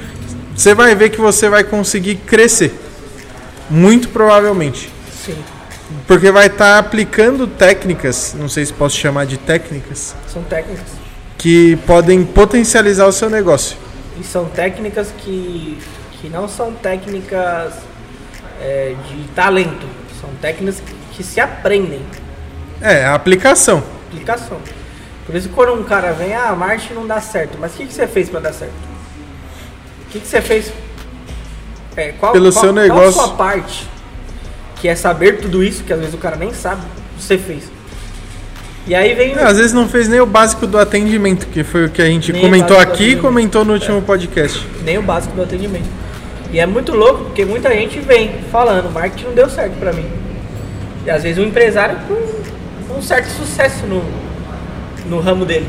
você 0.56 0.74
vai 0.74 0.96
ver 0.96 1.10
que 1.10 1.20
você 1.20 1.50
vai 1.50 1.64
conseguir 1.64 2.16
crescer. 2.16 2.74
Muito 3.70 4.10
provavelmente. 4.10 4.90
Sim. 5.26 5.38
Porque 6.08 6.32
vai 6.32 6.48
estar 6.48 6.78
aplicando 6.78 7.48
técnicas, 7.48 8.36
não 8.38 8.48
sei 8.48 8.66
se 8.66 8.74
posso 8.74 8.98
chamar 8.98 9.26
de 9.26 9.38
técnicas, 9.38 10.16
São 10.32 10.42
técnicas. 10.44 10.86
que 11.38 11.76
podem 11.86 12.24
potencializar 12.24 13.08
o 13.08 13.12
seu 13.12 13.30
negócio. 13.30 13.78
E 14.20 14.24
são 14.24 14.46
técnicas 14.46 15.10
que, 15.18 15.78
que 16.14 16.30
não 16.30 16.48
são 16.48 16.72
técnicas 16.74 17.74
é, 18.62 18.96
de 19.10 19.24
talento. 19.36 19.86
São 20.22 20.30
técnicas 20.42 20.82
que, 21.14 21.24
se 21.24 21.40
aprendem. 21.40 22.02
É, 22.82 23.06
a 23.06 23.14
aplicação. 23.16 23.84
Aplicação. 24.10 24.58
Por 25.26 25.36
isso 25.36 25.50
quando 25.50 25.74
um 25.74 25.84
cara 25.84 26.12
vem, 26.14 26.34
ah, 26.34 26.50
a 26.50 26.56
marketing 26.56 26.94
não 26.94 27.08
dá 27.08 27.20
certo. 27.22 27.58
Mas 27.60 27.74
o 27.74 27.78
que, 27.78 27.86
que 27.88 27.94
você 27.94 28.08
fez 28.08 28.30
para 28.30 28.40
dar 28.40 28.54
certo? 28.54 28.74
O 30.08 30.12
que, 30.12 30.20
que 30.20 30.28
você 30.28 30.42
fez? 30.42 30.72
É, 31.96 32.12
qual, 32.14 32.32
Pelo 32.32 32.52
qual- 32.52 32.62
seu 32.64 32.74
Qual 32.74 32.80
a 32.80 32.88
negócio. 32.88 33.14
sua 33.14 33.30
parte? 33.36 33.88
Que 34.78 34.88
é 34.88 34.96
saber 34.96 35.40
tudo 35.42 35.64
isso, 35.64 35.84
que 35.84 35.94
às 35.94 36.00
vezes 36.00 36.14
o 36.14 36.18
cara 36.18 36.36
nem 36.36 36.54
sabe, 36.54 36.82
você 37.20 37.38
fez. 37.38 37.64
E 38.88 38.96
aí 38.96 39.14
vem. 39.14 39.34
É, 39.34 39.44
às 39.44 39.58
vezes 39.58 39.74
não 39.74 39.88
fez 39.88 40.08
nem 40.08 40.20
o 40.20 40.26
básico 40.26 40.66
do 40.66 40.80
atendimento, 40.80 41.46
que 41.48 41.64
foi 41.64 41.86
o 41.86 41.90
que 41.90 42.02
a 42.02 42.06
gente 42.06 42.34
Nem 42.34 42.42
comentou 42.42 42.80
aqui 42.80 43.12
e 43.12 43.16
comentou 43.16 43.64
no 43.64 43.74
último 43.74 44.02
podcast. 44.02 44.66
nem 44.84 44.98
o 44.98 45.04
básico 45.04 45.36
do 45.36 45.44
atendimento. 45.44 45.88
E 46.52 46.60
é 46.60 46.66
muito 46.66 46.94
louco 46.94 47.26
porque 47.26 47.46
muita 47.46 47.70
gente 47.74 48.00
vem 48.00 48.42
falando, 48.52 48.92
marketing 48.92 49.26
não 49.26 49.34
deu 49.34 49.50
certo 49.50 49.78
pra 49.80 49.94
mim. 49.94 50.10
E 51.06 51.10
às 51.10 51.24
vezes 51.24 51.38
um 51.38 51.48
empresário 51.48 51.98
com 52.08 52.94
um 52.98 53.02
certo 53.02 53.28
sucesso 53.30 53.86
no, 53.86 54.04
no 55.06 55.20
ramo 55.20 55.46
dele. 55.46 55.68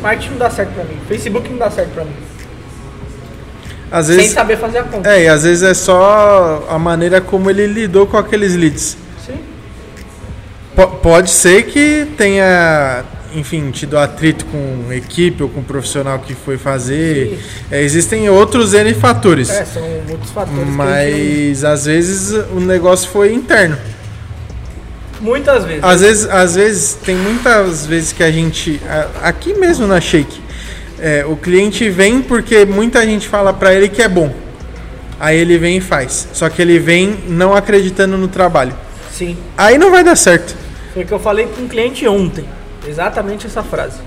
Marketing 0.00 0.30
não 0.30 0.38
dá 0.38 0.50
certo 0.50 0.72
pra 0.72 0.84
mim, 0.84 0.96
Facebook 1.08 1.48
não 1.48 1.58
dá 1.58 1.70
certo 1.70 1.90
pra 1.90 2.04
mim. 2.04 2.14
Às 3.90 4.06
Sem 4.06 4.16
vezes, 4.16 4.32
saber 4.32 4.56
fazer 4.56 4.78
a 4.78 4.82
conta. 4.84 5.08
é, 5.08 5.24
e 5.24 5.28
às 5.28 5.44
vezes 5.44 5.62
é 5.62 5.74
só 5.74 6.66
a 6.68 6.78
maneira 6.78 7.20
como 7.20 7.48
ele 7.50 7.66
lidou 7.66 8.06
com 8.06 8.16
aqueles 8.16 8.54
leads. 8.56 8.96
Sim. 9.24 9.38
pode 11.02 11.30
ser 11.30 11.64
que 11.64 12.06
tenha, 12.16 13.04
enfim, 13.34 13.70
tido 13.70 13.98
atrito 13.98 14.44
com 14.46 14.92
equipe 14.92 15.42
ou 15.42 15.48
com 15.48 15.62
profissional 15.62 16.18
que 16.18 16.34
foi 16.34 16.56
fazer. 16.56 17.38
É, 17.70 17.82
existem 17.82 18.28
outros 18.28 18.74
N 18.74 18.94
fatores. 18.94 19.50
É, 19.50 19.64
são 19.64 19.82
muitos 20.08 20.30
fatores. 20.30 20.68
Mas 20.68 21.64
às 21.64 21.84
vezes 21.86 22.32
o 22.52 22.60
negócio 22.60 23.10
foi 23.10 23.32
interno. 23.32 23.76
Muitas 25.20 25.64
vezes. 25.64 25.84
Às 25.84 26.00
vezes, 26.00 26.30
às 26.30 26.54
vezes 26.54 26.98
tem 27.04 27.16
muitas 27.16 27.86
vezes 27.86 28.12
que 28.12 28.22
a 28.22 28.30
gente. 28.30 28.80
Aqui 29.22 29.54
mesmo 29.54 29.86
na 29.86 30.00
Shake, 30.00 30.40
é, 30.98 31.24
o 31.26 31.36
cliente 31.36 31.88
vem 31.88 32.20
porque 32.20 32.64
muita 32.64 33.04
gente 33.04 33.28
fala 33.28 33.52
para 33.52 33.74
ele 33.74 33.88
que 33.88 34.02
é 34.02 34.08
bom. 34.08 34.32
Aí 35.18 35.38
ele 35.38 35.56
vem 35.56 35.78
e 35.78 35.80
faz. 35.80 36.28
Só 36.32 36.48
que 36.48 36.60
ele 36.60 36.78
vem 36.78 37.16
não 37.28 37.54
acreditando 37.54 38.18
no 38.18 38.28
trabalho. 38.28 38.74
Sim. 39.10 39.36
Aí 39.56 39.78
não 39.78 39.90
vai 39.90 40.04
dar 40.04 40.16
certo. 40.16 40.54
Foi 40.92 41.04
o 41.04 41.06
que 41.06 41.12
eu 41.12 41.18
falei 41.18 41.46
com 41.46 41.62
um 41.62 41.68
cliente 41.68 42.06
ontem. 42.06 42.44
Exatamente 42.86 43.46
essa 43.46 43.62
frase. 43.62 44.00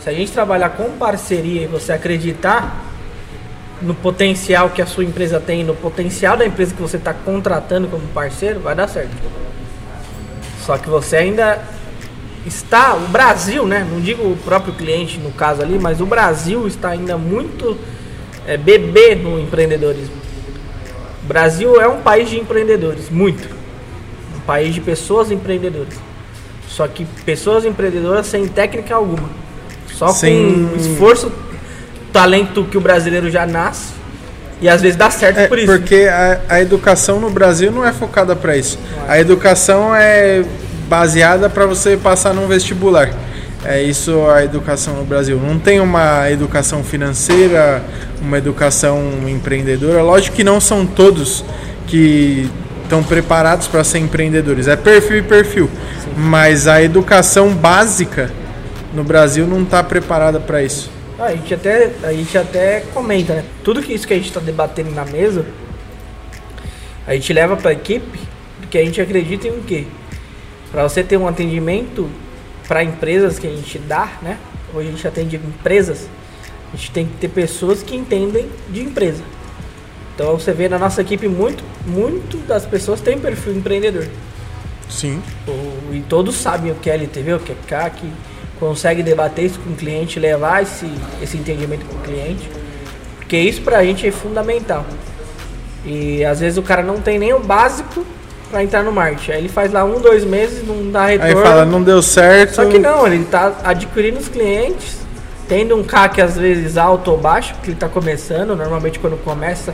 Se 0.00 0.10
a 0.10 0.12
gente 0.12 0.30
trabalhar 0.30 0.70
com 0.70 0.90
parceria 0.92 1.62
e 1.62 1.66
você 1.66 1.92
acreditar 1.92 2.84
no 3.82 3.94
potencial 3.94 4.70
que 4.70 4.80
a 4.80 4.86
sua 4.86 5.04
empresa 5.04 5.40
tem, 5.40 5.64
no 5.64 5.74
potencial 5.74 6.36
da 6.36 6.46
empresa 6.46 6.74
que 6.74 6.80
você 6.80 6.96
está 6.96 7.12
contratando 7.12 7.88
como 7.88 8.06
parceiro, 8.08 8.60
vai 8.60 8.74
dar 8.74 8.88
certo. 8.88 9.10
Só 10.64 10.78
que 10.78 10.88
você 10.88 11.16
ainda 11.16 11.60
está, 12.46 12.94
o 12.94 13.08
Brasil, 13.08 13.66
né? 13.66 13.86
Não 13.90 14.00
digo 14.00 14.22
o 14.22 14.36
próprio 14.36 14.74
cliente 14.74 15.18
no 15.18 15.32
caso 15.32 15.62
ali, 15.62 15.78
mas 15.78 16.00
o 16.00 16.06
Brasil 16.06 16.66
está 16.66 16.90
ainda 16.90 17.18
muito 17.18 17.76
é, 18.46 18.56
bebê 18.56 19.14
no 19.14 19.38
empreendedorismo. 19.40 20.14
O 21.22 21.26
Brasil 21.26 21.80
é 21.80 21.88
um 21.88 22.00
país 22.00 22.30
de 22.30 22.38
empreendedores, 22.38 23.10
muito. 23.10 23.48
Um 24.36 24.40
país 24.40 24.74
de 24.74 24.80
pessoas 24.80 25.30
empreendedoras. 25.30 26.05
Só 26.76 26.86
que 26.86 27.06
pessoas 27.24 27.64
empreendedoras 27.64 28.26
sem 28.26 28.46
técnica 28.46 28.94
alguma. 28.94 29.30
Só 29.94 30.08
sem... 30.08 30.68
com 30.68 30.76
esforço, 30.76 31.32
talento 32.12 32.64
que 32.64 32.76
o 32.76 32.80
brasileiro 32.82 33.30
já 33.30 33.46
nasce. 33.46 33.94
E 34.60 34.68
às 34.68 34.82
vezes 34.82 34.94
dá 34.94 35.10
certo 35.10 35.38
é, 35.38 35.48
por 35.48 35.58
isso. 35.58 35.66
Porque 35.66 36.06
a, 36.06 36.40
a 36.50 36.60
educação 36.60 37.18
no 37.18 37.30
Brasil 37.30 37.72
não 37.72 37.82
é 37.82 37.94
focada 37.94 38.36
para 38.36 38.58
isso. 38.58 38.78
A 39.08 39.18
educação 39.18 39.96
é 39.96 40.44
baseada 40.86 41.48
para 41.48 41.64
você 41.64 41.96
passar 41.96 42.34
num 42.34 42.46
vestibular. 42.46 43.10
É 43.64 43.82
isso 43.82 44.28
a 44.28 44.44
educação 44.44 44.96
no 44.96 45.04
Brasil. 45.04 45.40
Não 45.42 45.58
tem 45.58 45.80
uma 45.80 46.30
educação 46.30 46.84
financeira, 46.84 47.82
uma 48.20 48.36
educação 48.36 49.02
empreendedora. 49.26 50.02
Lógico 50.02 50.36
que 50.36 50.44
não 50.44 50.60
são 50.60 50.84
todos 50.84 51.42
que 51.86 52.50
estão 52.82 53.02
preparados 53.02 53.66
para 53.66 53.82
ser 53.82 53.98
empreendedores. 53.98 54.68
É 54.68 54.76
perfil 54.76 55.18
e 55.18 55.22
perfil. 55.22 55.70
Mas 56.16 56.66
a 56.66 56.82
educação 56.82 57.54
básica 57.54 58.32
no 58.94 59.04
Brasil 59.04 59.46
não 59.46 59.62
está 59.62 59.84
preparada 59.84 60.40
para 60.40 60.62
isso. 60.62 60.90
Ah, 61.18 61.26
a, 61.26 61.36
gente 61.36 61.52
até, 61.52 61.92
a 62.02 62.12
gente 62.12 62.36
até 62.38 62.80
comenta, 62.94 63.34
né? 63.34 63.44
Tudo 63.62 63.82
que 63.82 63.92
isso 63.92 64.06
que 64.06 64.14
a 64.14 64.16
gente 64.16 64.28
está 64.28 64.40
debatendo 64.40 64.90
na 64.90 65.04
mesa, 65.04 65.44
a 67.06 67.14
gente 67.14 67.32
leva 67.32 67.56
para 67.56 67.70
a 67.70 67.72
equipe, 67.74 68.18
porque 68.58 68.78
a 68.78 68.84
gente 68.84 69.00
acredita 69.00 69.46
em 69.46 69.50
o 69.50 69.62
quê? 69.62 69.86
Para 70.70 70.82
você 70.82 71.02
ter 71.02 71.16
um 71.16 71.28
atendimento 71.28 72.08
para 72.66 72.82
empresas 72.82 73.38
que 73.38 73.46
a 73.46 73.50
gente 73.50 73.78
dá, 73.78 74.10
né? 74.22 74.38
Hoje 74.74 74.88
a 74.88 74.90
gente 74.90 75.06
atende 75.06 75.36
empresas, 75.36 76.08
a 76.72 76.76
gente 76.76 76.90
tem 76.90 77.06
que 77.06 77.14
ter 77.14 77.28
pessoas 77.28 77.82
que 77.82 77.94
entendem 77.94 78.48
de 78.70 78.82
empresa. 78.82 79.22
Então 80.14 80.32
você 80.38 80.52
vê 80.52 80.68
na 80.68 80.78
nossa 80.78 81.02
equipe 81.02 81.28
muito, 81.28 81.62
muito 81.86 82.38
das 82.46 82.64
pessoas 82.64 83.00
têm 83.00 83.18
perfil 83.18 83.54
empreendedor. 83.54 84.06
Sim. 84.88 85.22
E 85.96 86.02
todos 86.02 86.34
sabem 86.34 86.72
o 86.72 86.74
que 86.74 86.90
é 86.90 86.94
LTV, 86.94 87.34
o 87.34 87.38
que 87.38 87.52
é 87.52 87.56
CAC, 87.66 88.06
consegue 88.60 89.02
debater 89.02 89.46
isso 89.46 89.58
com 89.60 89.70
o 89.70 89.74
cliente, 89.74 90.20
levar 90.20 90.62
esse, 90.62 90.90
esse 91.22 91.36
entendimento 91.36 91.86
com 91.86 91.96
o 91.96 92.00
cliente. 92.00 92.50
Porque 93.16 93.38
isso 93.38 93.62
pra 93.62 93.82
gente 93.82 94.06
é 94.06 94.10
fundamental. 94.10 94.84
E 95.84 96.24
às 96.24 96.40
vezes 96.40 96.58
o 96.58 96.62
cara 96.62 96.82
não 96.82 97.00
tem 97.00 97.18
nem 97.18 97.32
o 97.32 97.40
básico 97.40 98.04
para 98.50 98.62
entrar 98.62 98.82
no 98.82 98.92
marketing. 98.92 99.32
Aí 99.32 99.38
ele 99.38 99.48
faz 99.48 99.72
lá 99.72 99.84
um, 99.84 100.00
dois 100.00 100.24
meses, 100.24 100.66
não 100.66 100.90
dá 100.90 101.06
retorno. 101.06 101.38
Aí 101.38 101.42
fala, 101.42 101.64
não 101.64 101.82
deu 101.82 102.02
certo. 102.02 102.56
Só 102.56 102.66
que 102.66 102.78
não, 102.78 103.06
ele 103.06 103.24
tá 103.24 103.52
adquirindo 103.64 104.18
os 104.18 104.28
clientes, 104.28 104.98
tendo 105.48 105.74
um 105.74 105.82
CAC 105.82 106.20
às 106.20 106.36
vezes 106.36 106.76
alto 106.76 107.10
ou 107.10 107.18
baixo, 107.18 107.54
porque 107.54 107.70
ele 107.70 107.76
está 107.76 107.88
começando. 107.88 108.54
Normalmente 108.54 108.98
quando 108.98 109.16
começa, 109.22 109.72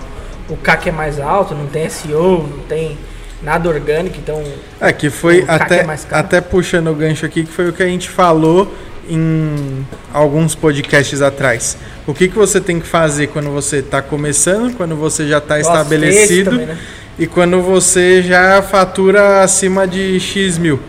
o 0.48 0.56
CAC 0.56 0.88
é 0.88 0.92
mais 0.92 1.18
alto, 1.18 1.54
não 1.54 1.66
tem 1.66 1.88
SEO, 1.88 2.46
não 2.48 2.64
tem 2.68 2.96
nada 3.42 3.68
orgânico, 3.68 4.16
então. 4.18 4.42
É 4.80 4.92
que 4.92 5.10
foi 5.10 5.44
até, 5.46 5.80
é 5.80 5.96
até 6.10 6.40
puxando 6.40 6.88
o 6.88 6.94
gancho 6.94 7.26
aqui, 7.26 7.44
que 7.44 7.52
foi 7.52 7.68
o 7.68 7.72
que 7.72 7.82
a 7.82 7.86
gente 7.86 8.08
falou 8.08 8.72
em 9.08 9.86
alguns 10.12 10.54
podcasts 10.54 11.20
atrás. 11.20 11.76
O 12.06 12.14
que, 12.14 12.28
que 12.28 12.36
você 12.36 12.60
tem 12.60 12.80
que 12.80 12.86
fazer 12.86 13.28
quando 13.28 13.50
você 13.50 13.78
está 13.78 14.00
começando, 14.00 14.76
quando 14.76 14.96
você 14.96 15.26
já 15.26 15.38
está 15.38 15.58
estabelecido 15.58 16.50
também, 16.50 16.66
né? 16.66 16.78
e 17.18 17.26
quando 17.26 17.60
você 17.60 18.22
já 18.22 18.62
fatura 18.62 19.42
acima 19.42 19.86
de 19.86 20.18
X 20.20 20.58
mil. 20.58 20.80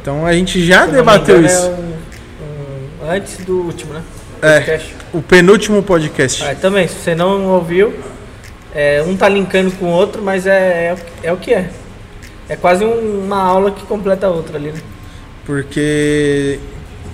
Então 0.00 0.26
a 0.26 0.32
gente 0.32 0.64
já 0.64 0.86
Se 0.86 0.92
debateu 0.92 1.38
engano, 1.38 1.46
isso. 1.46 1.66
É 1.66 3.04
um, 3.04 3.06
um, 3.06 3.10
antes 3.10 3.36
do 3.38 3.58
último, 3.58 3.94
né? 3.94 4.02
É, 4.42 4.80
o 5.12 5.22
penúltimo 5.22 5.82
podcast. 5.84 6.42
Ah, 6.42 6.54
também, 6.54 6.88
se 6.88 6.94
você 6.94 7.14
não 7.14 7.46
ouviu, 7.46 7.94
é, 8.74 9.02
um 9.06 9.16
tá 9.16 9.28
linkando 9.28 9.70
com 9.72 9.86
o 9.86 9.90
outro, 9.90 10.20
mas 10.20 10.46
é, 10.46 10.94
é, 10.94 10.96
é 11.22 11.32
o 11.32 11.36
que 11.36 11.54
é. 11.54 11.70
É 12.48 12.56
quase 12.56 12.84
um, 12.84 13.24
uma 13.24 13.42
aula 13.42 13.70
que 13.70 13.84
completa 13.86 14.26
a 14.26 14.30
outra 14.30 14.56
ali, 14.56 14.72
né? 14.72 14.80
Porque 15.44 16.58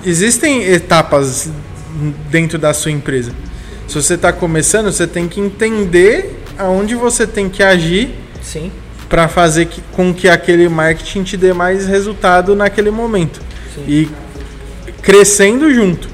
existem 0.04 0.64
etapas 0.64 1.50
dentro 2.30 2.58
da 2.58 2.72
sua 2.74 2.90
empresa. 2.90 3.32
Se 3.86 3.94
você 3.94 4.14
está 4.14 4.32
começando, 4.32 4.92
você 4.92 5.06
tem 5.06 5.28
que 5.28 5.40
entender 5.40 6.42
aonde 6.58 6.94
você 6.94 7.26
tem 7.26 7.48
que 7.48 7.62
agir 7.62 8.10
Sim. 8.42 8.70
para 9.08 9.28
fazer 9.28 9.66
que, 9.66 9.80
com 9.92 10.12
que 10.12 10.28
aquele 10.28 10.68
marketing 10.68 11.22
te 11.22 11.36
dê 11.36 11.52
mais 11.52 11.86
resultado 11.86 12.54
naquele 12.54 12.90
momento. 12.90 13.40
Sim. 13.74 13.84
E 13.88 14.10
crescendo 15.00 15.72
junto. 15.72 16.08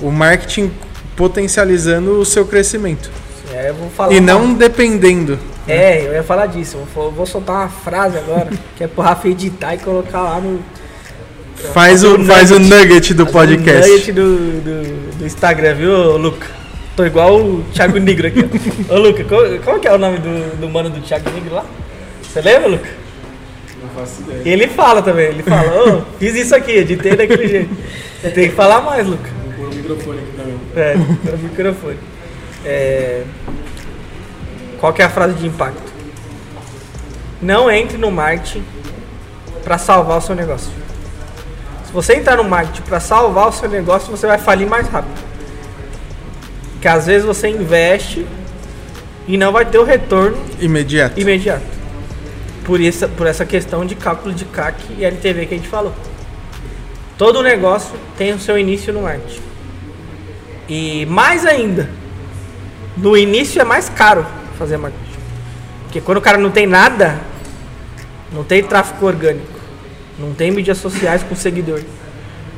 O 0.00 0.10
marketing 0.10 0.70
potencializando 1.16 2.18
o 2.18 2.24
seu 2.24 2.46
crescimento. 2.46 3.10
É, 3.52 3.74
e 4.10 4.20
não 4.20 4.54
dependendo. 4.54 5.38
É, 5.66 6.06
eu 6.06 6.12
ia 6.12 6.22
falar 6.22 6.46
disso. 6.46 6.76
Eu 6.78 6.84
vou, 6.94 7.10
vou 7.10 7.26
soltar 7.26 7.56
uma 7.56 7.68
frase 7.68 8.18
agora, 8.18 8.50
que 8.76 8.84
é 8.84 8.86
pro 8.88 9.02
Rafa 9.02 9.28
editar 9.28 9.74
e 9.74 9.78
colocar 9.78 10.22
lá 10.22 10.40
no. 10.40 10.60
Faz 11.72 12.02
o, 12.02 12.18
faz 12.24 12.50
o 12.50 12.58
nugget 12.58 13.12
do 13.12 13.26
podcast. 13.26 13.88
O 13.88 13.92
nugget 13.92 14.12
do, 14.12 14.36
do, 14.60 15.18
do, 15.18 15.26
Instagram, 15.26 15.74
viu, 15.74 16.16
Luca? 16.16 16.46
Tô 16.96 17.04
igual 17.04 17.36
o 17.36 17.64
Thiago 17.72 17.98
Negro 17.98 18.26
aqui. 18.26 18.40
Ô, 18.88 18.96
Luca, 18.96 19.24
qual, 19.24 19.42
qual 19.62 19.78
que 19.78 19.86
é 19.86 19.92
o 19.92 19.98
nome 19.98 20.18
do, 20.18 20.60
do 20.60 20.68
mano 20.68 20.90
do 20.90 21.00
Thiago 21.00 21.30
Negro 21.30 21.54
lá? 21.54 21.64
Você 22.22 22.40
lembra, 22.40 22.68
Luca? 22.68 22.88
Não 23.82 23.88
faço 23.90 24.22
ideia. 24.22 24.42
Ele 24.44 24.68
fala 24.68 25.02
também, 25.02 25.26
ele 25.26 25.42
fala, 25.42 25.70
ô, 25.70 25.98
oh, 25.98 26.18
fiz 26.18 26.34
isso 26.34 26.54
aqui, 26.54 26.72
editei 26.72 27.14
daquele 27.14 27.48
jeito. 27.48 27.76
Você 28.20 28.30
tem 28.30 28.48
que 28.48 28.54
falar 28.54 28.80
mais, 28.80 29.06
Luca. 29.06 29.30
Vou 29.44 29.66
pôr 29.66 29.72
o 29.72 29.76
microfone 29.76 30.18
aqui 30.18 30.32
também. 30.36 30.54
É, 30.76 30.94
pôr 30.94 31.34
o 31.34 31.38
microfone. 31.38 31.96
É... 32.64 33.22
Qual 34.80 34.94
que 34.94 35.02
é 35.02 35.04
a 35.04 35.10
frase 35.10 35.34
de 35.34 35.46
impacto? 35.46 35.92
Não 37.40 37.70
entre 37.70 37.98
no 37.98 38.10
marketing 38.10 38.64
para 39.62 39.76
salvar 39.76 40.18
o 40.18 40.20
seu 40.22 40.34
negócio. 40.34 40.72
Se 41.84 41.92
você 41.92 42.14
entrar 42.14 42.36
no 42.36 42.44
marketing 42.44 42.82
para 42.82 42.98
salvar 42.98 43.48
o 43.48 43.52
seu 43.52 43.68
negócio, 43.68 44.10
você 44.10 44.26
vai 44.26 44.38
falir 44.38 44.66
mais 44.66 44.88
rápido. 44.88 45.20
Que 46.80 46.88
às 46.88 47.06
vezes 47.06 47.26
você 47.26 47.48
investe 47.48 48.26
e 49.28 49.36
não 49.36 49.52
vai 49.52 49.66
ter 49.66 49.78
o 49.78 49.84
retorno 49.84 50.38
imediato. 50.58 51.20
imediato. 51.20 51.80
Por, 52.64 52.80
essa, 52.80 53.06
por 53.06 53.26
essa 53.26 53.44
questão 53.44 53.84
de 53.84 53.94
cálculo 53.94 54.32
de 54.34 54.46
CAC 54.46 54.82
e 54.96 55.04
LTV 55.04 55.46
que 55.46 55.54
a 55.54 55.56
gente 55.58 55.68
falou. 55.68 55.92
Todo 57.18 57.42
negócio 57.42 57.94
tem 58.16 58.32
o 58.32 58.38
seu 58.38 58.58
início 58.58 58.94
no 58.94 59.02
marketing. 59.02 59.42
E 60.68 61.04
mais 61.06 61.44
ainda, 61.44 61.90
no 62.96 63.14
início 63.14 63.60
é 63.60 63.64
mais 63.64 63.90
caro 63.90 64.24
fazer 64.60 64.76
marketing. 64.76 65.20
Porque 65.84 66.00
quando 66.00 66.18
o 66.18 66.20
cara 66.20 66.38
não 66.38 66.50
tem 66.50 66.66
nada, 66.66 67.18
não 68.30 68.44
tem 68.44 68.62
tráfego 68.62 69.06
orgânico, 69.06 69.58
não 70.18 70.34
tem 70.34 70.50
mídias 70.50 70.78
sociais 70.78 71.22
com 71.22 71.34
seguidor, 71.34 71.80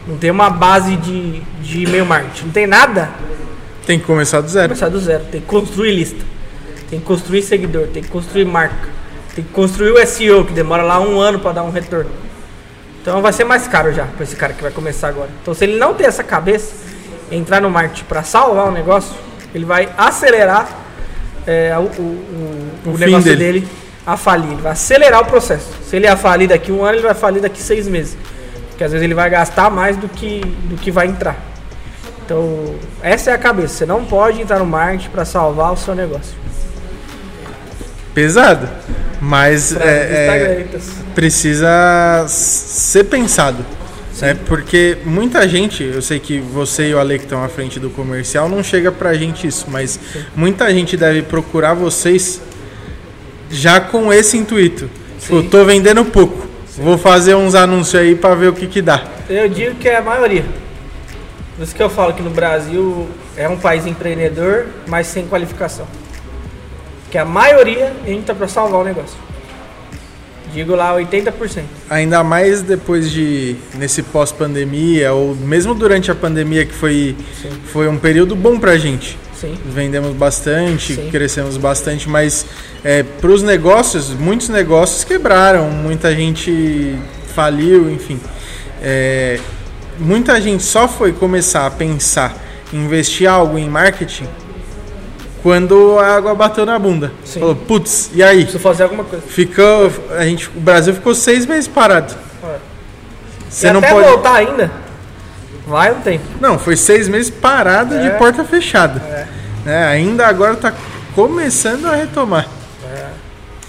não 0.07 0.19
tem 0.19 0.31
uma 0.31 0.51
base 0.51 0.97
de, 0.97 1.41
de 1.62 1.85
e-mail 1.85 2.05
marketing, 2.05 2.47
não 2.47 2.53
tem 2.53 2.67
nada. 2.67 3.09
Tem 3.87 3.99
que 3.99 4.05
começar 4.05 4.41
do 4.41 4.49
zero. 4.49 4.69
Começar 4.69 4.88
do 4.88 5.01
zero. 5.01 5.25
Tem 5.31 5.41
que 5.41 5.47
construir 5.47 5.93
lista. 5.93 6.25
Tem 6.88 7.01
que 7.01 7.05
construir 7.05 7.43
seguidor. 7.43 7.88
Tem 7.88 8.03
que 8.03 8.09
construir 8.09 8.45
marca. 8.45 8.88
Tem 9.35 9.45
que 9.45 9.51
construir 9.51 9.91
o 9.91 10.07
SEO, 10.07 10.45
que 10.45 10.53
demora 10.53 10.83
lá 10.83 11.01
um 11.01 11.19
ano 11.19 11.41
para 11.41 11.53
dar 11.53 11.62
um 11.65 11.71
retorno. 11.71 12.11
Então 13.01 13.21
vai 13.21 13.33
ser 13.33 13.45
mais 13.45 13.67
caro 13.67 13.93
já 13.93 14.05
para 14.05 14.23
esse 14.23 14.37
cara 14.37 14.53
que 14.53 14.62
vai 14.62 14.71
começar 14.71 15.09
agora. 15.09 15.31
Então 15.41 15.53
se 15.55 15.65
ele 15.65 15.77
não 15.77 15.95
tem 15.95 16.07
essa 16.07 16.23
cabeça, 16.23 16.75
entrar 17.31 17.61
no 17.61 17.71
marketing 17.71 18.05
para 18.05 18.23
salvar 18.23 18.69
o 18.69 18.71
negócio, 18.71 19.15
ele 19.55 19.65
vai 19.65 19.88
acelerar 19.97 20.69
é, 21.47 21.77
o, 21.77 21.83
o, 21.83 22.69
o, 22.87 22.91
o 22.95 22.99
negócio 22.99 23.25
dele. 23.25 23.61
dele. 23.61 23.69
a 24.07 24.17
falir, 24.17 24.53
ele 24.53 24.63
vai 24.63 24.73
acelerar 24.73 25.21
o 25.21 25.25
processo. 25.25 25.69
Se 25.85 25.97
ele 25.97 26.07
ia 26.07 26.17
falir 26.17 26.49
daqui 26.49 26.73
um 26.73 26.85
ano, 26.85 26.97
ele 26.97 27.03
vai 27.03 27.15
falir 27.15 27.41
daqui 27.41 27.61
seis 27.61 27.87
meses. 27.89 28.17
Porque 28.69 28.85
às 28.85 28.93
vezes 28.93 29.05
ele 29.05 29.15
vai 29.15 29.29
gastar 29.29 29.71
mais 29.71 29.97
do 29.97 30.09
que, 30.09 30.41
do 30.65 30.77
que 30.77 30.91
vai 30.91 31.07
entrar. 31.07 31.37
Então, 32.25 32.75
essa 33.03 33.31
é 33.31 33.35
a 33.35 33.39
cabeça. 33.39 33.75
Você 33.75 33.87
não 33.87 34.05
pode 34.05 34.41
entrar 34.41 34.59
no 34.59 34.67
marketing 34.67 35.11
para 35.11 35.25
salvar 35.25 35.73
o 35.73 35.77
seu 35.77 35.95
negócio. 35.95 36.35
Pesado. 38.15 38.69
Mas 39.21 39.75
é, 39.77 39.85
é, 39.85 40.67
precisa 41.15 42.25
ser 42.27 43.05
pensado. 43.05 43.65
Né? 44.20 44.37
Porque 44.46 44.98
muita 45.05 45.48
gente, 45.48 45.83
eu 45.83 46.03
sei 46.03 46.18
que 46.18 46.38
você 46.38 46.90
e 46.90 46.94
o 46.94 46.98
Ale 46.98 47.18
que 47.18 47.25
estão 47.25 47.42
à 47.42 47.48
frente 47.48 47.81
do 47.81 47.90
comercial, 47.90 48.48
não 48.48 48.62
chega 48.62 48.92
pra 48.92 49.14
gente 49.14 49.46
isso, 49.46 49.66
mas 49.68 49.98
muita 50.37 50.72
gente 50.72 50.96
deve 50.96 51.22
procurar 51.22 51.75
vocês 51.75 52.40
já 53.51 53.81
com 53.81 54.12
esse 54.12 54.37
intuito. 54.37 54.88
Tipo, 55.18 55.37
eu 55.37 55.48
tô 55.48 55.64
vendendo 55.64 56.05
pouco. 56.05 56.46
Sim. 56.66 56.83
Vou 56.83 56.98
fazer 56.98 57.35
uns 57.35 57.55
anúncios 57.55 58.01
aí 58.01 58.14
para 58.14 58.35
ver 58.35 58.48
o 58.48 58.53
que 58.53 58.66
que 58.66 58.83
dá. 58.83 59.05
Eu 59.29 59.48
digo 59.48 59.77
que 59.77 59.88
é 59.88 59.96
a 59.96 60.03
maioria. 60.03 60.44
Por 61.57 61.62
isso 61.62 61.75
que 61.75 61.83
eu 61.83 61.90
falo 61.90 62.14
que 62.14 62.22
no 62.22 62.31
Brasil 62.31 63.09
é 63.37 63.48
um 63.48 63.57
país 63.57 63.87
empreendedor, 63.87 64.66
mas 64.87 65.07
sem 65.07 65.27
qualificação. 65.27 65.87
Que 67.11 67.18
a 67.18 67.25
maioria 67.25 67.92
entra 68.07 68.35
para 68.35 68.48
salvar 68.48 68.81
o 68.81 68.85
negócio. 68.85 69.16
Digo 70.53 70.75
lá 70.75 70.95
80%. 70.95 71.62
Ainda 71.88 72.23
mais 72.23 72.62
depois 72.62 73.11
de 73.11 73.57
nesse 73.75 74.03
pós-pandemia 74.03 75.12
ou 75.12 75.35
mesmo 75.35 75.75
durante 75.75 76.11
a 76.11 76.15
pandemia 76.15 76.67
que 76.67 76.75
foi 76.75 77.17
foi 77.73 77.88
um 77.88 77.99
período 77.99 78.37
bom 78.37 78.59
pra 78.59 78.77
gente. 78.77 79.19
Sim. 79.35 79.59
Vendemos 79.65 80.15
bastante, 80.15 80.95
Sim. 80.95 81.11
crescemos 81.11 81.57
bastante, 81.57 82.09
mas 82.09 82.47
é, 82.85 83.03
para 83.03 83.31
os 83.31 83.43
negócios, 83.43 84.11
muitos 84.11 84.49
negócios 84.49 85.03
quebraram, 85.03 85.69
muita 85.69 86.15
gente 86.15 86.97
faliu, 87.35 87.91
enfim. 87.91 88.21
É, 88.81 89.41
muita 89.99 90.41
gente 90.41 90.62
só 90.62 90.87
foi 90.87 91.12
começar 91.12 91.67
a 91.67 91.71
pensar 91.71 92.41
investir 92.73 93.29
algo 93.29 93.59
em 93.59 93.69
marketing 93.69 94.27
quando 95.43 95.99
a 95.99 96.17
água 96.17 96.35
bateu 96.35 96.65
na 96.65 96.79
bunda. 96.79 97.13
Sim. 97.25 97.41
Falou, 97.41 97.57
putz, 97.57 98.11
e 98.15 98.23
aí? 98.23 98.43
Preciso 98.43 98.61
fazer 98.61 98.85
alguma 98.85 99.05
coisa. 99.05 99.25
Ficou, 99.27 99.91
a 100.17 100.25
gente, 100.25 100.49
o 100.49 100.61
Brasil 100.61 100.95
ficou 100.95 101.15
seis 101.15 101.45
meses 101.47 101.67
parado. 101.67 102.15
É. 102.45 102.57
Você 103.51 103.67
e 103.67 103.73
não 103.73 103.81
até 103.81 103.91
pode 103.91 104.09
voltar 104.09 104.35
ainda. 104.37 104.71
Vai 105.67 105.93
um 105.93 106.01
tempo. 106.01 106.25
Não, 106.41 106.59
foi 106.59 106.77
seis 106.77 107.09
meses 107.09 107.31
parado 107.31 107.95
é. 107.95 108.11
de 108.11 108.19
porta 108.19 108.45
fechada. 108.45 109.01
É. 109.01 109.27
É, 109.65 109.85
ainda 109.85 110.27
agora 110.27 110.55
está 110.55 110.73
começando 111.15 111.87
a 111.87 111.95
retomar. 111.95 112.49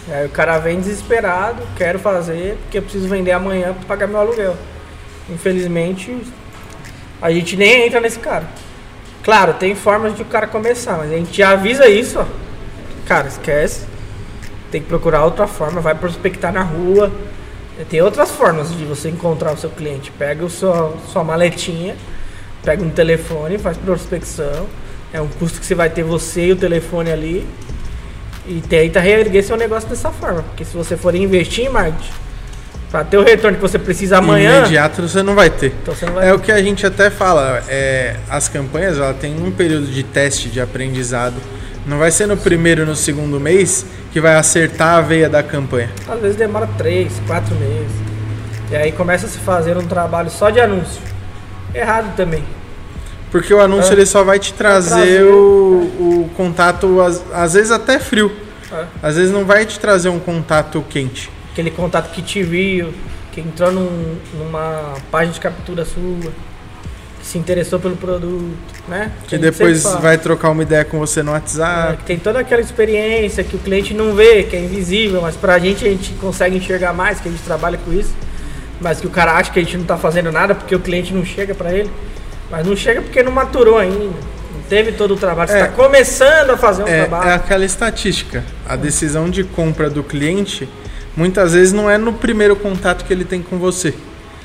É. 0.10 0.16
Aí 0.16 0.26
o 0.26 0.30
cara 0.30 0.60
vem 0.60 0.80
desesperado, 0.80 1.62
quero 1.76 1.98
fazer, 1.98 2.58
porque 2.64 2.78
eu 2.78 2.82
preciso 2.82 3.08
vender 3.08 3.32
amanhã 3.32 3.74
para 3.74 3.86
pagar 3.86 4.08
meu 4.08 4.20
aluguel. 4.20 4.56
Infelizmente, 5.30 6.16
a 7.22 7.32
gente 7.32 7.56
nem 7.56 7.88
entra 7.88 8.00
nesse 8.00 8.20
cara. 8.20 8.46
Claro, 9.24 9.54
tem 9.54 9.74
formas 9.74 10.16
de 10.18 10.22
o 10.22 10.26
cara 10.26 10.48
começar, 10.48 10.98
mas 10.98 11.12
a 11.12 11.16
gente 11.16 11.38
já 11.38 11.52
avisa 11.52 11.88
isso, 11.88 12.20
ó. 12.20 12.26
Cara, 13.08 13.28
esquece. 13.28 13.86
Tem 14.70 14.82
que 14.82 14.88
procurar 14.88 15.24
outra 15.24 15.48
forma, 15.48 15.80
vai 15.80 15.96
prospectar 15.96 16.52
na 16.52 16.62
rua. 16.62 17.10
Tem 17.90 18.02
outras 18.02 18.32
formas 18.32 18.76
de 18.76 18.84
você 18.84 19.10
encontrar 19.10 19.54
o 19.54 19.58
seu 19.58 19.70
cliente. 19.70 20.12
Pega 20.12 20.44
o 20.44 20.50
seu, 20.50 20.98
sua 21.08 21.24
maletinha, 21.24 21.96
pega 22.64 22.84
um 22.84 22.90
telefone, 22.90 23.58
faz 23.58 23.78
prospecção. 23.78 24.68
É 25.14 25.22
um 25.22 25.28
custo 25.28 25.60
que 25.60 25.66
você 25.66 25.76
vai 25.76 25.90
ter 25.90 26.04
você 26.04 26.48
e 26.48 26.52
o 26.52 26.56
telefone 26.56 27.12
ali. 27.12 27.48
E 28.46 28.62
tenta 28.62 29.00
reerguer 29.00 29.42
seu 29.42 29.56
negócio 29.56 29.88
dessa 29.88 30.12
forma. 30.12 30.44
Porque 30.44 30.66
se 30.66 30.76
você 30.76 30.98
for 30.98 31.16
investir 31.16 31.66
em 31.66 31.70
marketing, 31.70 32.12
para 32.94 33.04
ter 33.04 33.18
o 33.18 33.24
retorno 33.24 33.58
que 33.58 33.62
você 33.62 33.80
precisa 33.80 34.20
amanhã. 34.20 34.60
Imediato 34.60 35.02
você 35.02 35.24
não 35.24 35.34
vai 35.34 35.50
ter. 35.50 35.74
Então 35.82 35.96
não 36.04 36.14
vai 36.14 36.28
é 36.28 36.30
ter. 36.30 36.36
o 36.36 36.40
que 36.40 36.52
a 36.52 36.62
gente 36.62 36.86
até 36.86 37.10
fala. 37.10 37.64
É, 37.68 38.18
as 38.30 38.48
campanhas 38.48 39.00
ela 39.00 39.16
tem 39.16 39.36
um 39.36 39.50
período 39.50 39.88
de 39.88 40.04
teste 40.04 40.48
de 40.48 40.62
aprendizado. 40.62 41.34
Não 41.88 41.98
vai 41.98 42.12
ser 42.12 42.28
no 42.28 42.38
primeiro 42.38 42.86
no 42.86 42.96
segundo 42.96 43.40
mês 43.40 43.84
que 44.12 44.22
vai 44.22 44.36
acertar 44.36 44.98
a 44.98 45.02
veia 45.02 45.28
da 45.28 45.42
campanha. 45.42 45.90
Às 46.08 46.20
vezes 46.20 46.38
demora 46.38 46.70
três, 46.78 47.12
quatro 47.26 47.56
meses. 47.56 47.92
E 48.70 48.76
aí 48.76 48.92
começa 48.92 49.26
a 49.26 49.30
se 49.30 49.40
fazer 49.40 49.76
um 49.76 49.88
trabalho 49.88 50.30
só 50.30 50.52
de 50.52 50.60
anúncio. 50.60 51.02
Errado 51.74 52.16
também. 52.16 52.44
Porque 53.32 53.52
o 53.52 53.60
anúncio 53.60 53.90
é. 53.90 53.94
ele 53.94 54.06
só 54.06 54.24
vai 54.24 54.38
te 54.38 54.54
trazer, 54.54 54.90
trazer 54.90 55.24
o, 55.24 56.28
o, 56.28 56.32
contato, 56.38 57.02
às, 57.02 57.24
às, 57.34 57.54
vezes 57.56 57.72
até 57.72 57.98
frio. 57.98 58.32
É. 58.72 58.86
Às 59.02 59.16
vezes 59.16 59.32
não 59.32 59.46
vai 59.46 59.66
te 59.66 59.80
trazer 59.80 60.10
um 60.10 60.20
contato 60.20 60.86
quente 60.88 61.32
aquele 61.54 61.70
contato 61.70 62.12
que 62.12 62.22
te 62.22 62.42
viu, 62.42 62.92
que 63.32 63.40
entrou 63.40 63.72
num, 63.72 64.18
numa 64.34 64.96
página 65.12 65.34
de 65.34 65.40
captura 65.40 65.86
sua, 65.86 66.32
que 67.20 67.26
se 67.26 67.38
interessou 67.38 67.80
pelo 67.80 67.96
produto, 67.96 68.58
né? 68.88 69.12
Que, 69.24 69.30
que 69.30 69.38
depois 69.38 69.84
vai 70.02 70.18
trocar 70.18 70.50
uma 70.50 70.64
ideia 70.64 70.84
com 70.84 71.00
você 71.00 71.22
no 71.22 71.32
WhatsApp. 71.32 71.94
É, 71.94 71.96
que 71.98 72.04
tem 72.04 72.18
toda 72.18 72.40
aquela 72.40 72.60
experiência 72.60 73.44
que 73.44 73.56
o 73.56 73.60
cliente 73.60 73.94
não 73.94 74.16
vê, 74.16 74.44
que 74.44 74.56
é 74.56 74.60
invisível, 74.60 75.22
mas 75.22 75.36
pra 75.36 75.58
gente 75.60 75.86
a 75.86 75.90
gente 75.90 76.12
consegue 76.14 76.58
enxergar 76.58 76.92
mais, 76.92 77.20
que 77.22 77.30
a 77.30 77.32
gente 77.32 77.44
trabalha 77.44 77.78
com 77.78 77.94
isso. 77.94 78.14
Mas 78.82 79.00
que 79.00 79.08
o 79.08 79.10
cara 79.10 79.34
acha 79.34 79.52
que 79.52 79.60
a 79.60 79.64
gente 79.64 79.78
não 79.78 79.86
tá 79.86 79.98
fazendo 79.98 80.32
nada 80.32 80.54
porque 80.56 80.76
o 80.76 80.80
cliente 80.80 81.14
não 81.14 81.24
chega 81.24 81.54
para 81.54 81.72
ele. 81.72 81.90
Mas 82.52 82.66
não 82.66 82.76
chega 82.76 83.02
porque 83.02 83.24
não 83.24 83.32
maturou 83.32 83.78
ainda. 83.78 83.96
Não 83.96 84.62
teve 84.68 84.92
todo 84.92 85.14
o 85.14 85.18
trabalho. 85.18 85.50
Você 85.50 85.56
está 85.56 85.68
é, 85.68 85.70
começando 85.70 86.50
a 86.50 86.58
fazer 86.58 86.84
um 86.84 86.88
é, 86.88 87.06
trabalho. 87.06 87.30
É 87.30 87.34
aquela 87.36 87.64
estatística. 87.64 88.44
A 88.68 88.76
decisão 88.76 89.30
de 89.30 89.44
compra 89.44 89.90
do 89.90 90.04
cliente 90.04 90.68
muitas 91.16 91.54
vezes 91.54 91.74
não 91.74 91.90
é 91.90 91.98
no 91.98 92.14
primeiro 92.14 92.56
contato 92.56 93.06
que 93.06 93.14
ele 93.14 93.26
tem 93.26 93.42
com 93.42 93.58
você. 93.58 93.94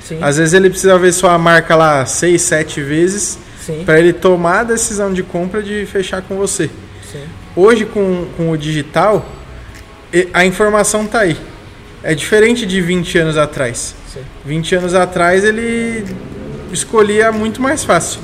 Sim. 0.02 0.18
Às 0.22 0.38
vezes 0.38 0.54
ele 0.54 0.70
precisa 0.70 0.98
ver 0.98 1.12
sua 1.12 1.36
marca 1.38 1.76
lá 1.76 2.04
seis, 2.06 2.42
sete 2.42 2.80
vezes 2.80 3.38
para 3.84 3.98
ele 3.98 4.12
tomar 4.12 4.60
a 4.60 4.64
decisão 4.64 5.12
de 5.12 5.22
compra 5.22 5.62
de 5.62 5.84
fechar 5.86 6.22
com 6.22 6.36
você. 6.36 6.70
Sim. 7.10 7.22
Hoje 7.54 7.84
com, 7.84 8.26
com 8.36 8.50
o 8.50 8.56
digital, 8.56 9.26
a 10.32 10.44
informação 10.44 11.04
está 11.04 11.20
aí. 11.20 11.36
É 12.02 12.14
diferente 12.14 12.64
de 12.64 12.80
20 12.80 13.18
anos 13.18 13.36
atrás. 13.36 13.94
Sim. 14.12 14.20
20 14.46 14.76
anos 14.76 14.94
atrás 14.94 15.44
ele 15.44 16.04
escolhia 16.72 17.30
muito 17.32 17.60
mais 17.60 17.84
fácil. 17.84 18.20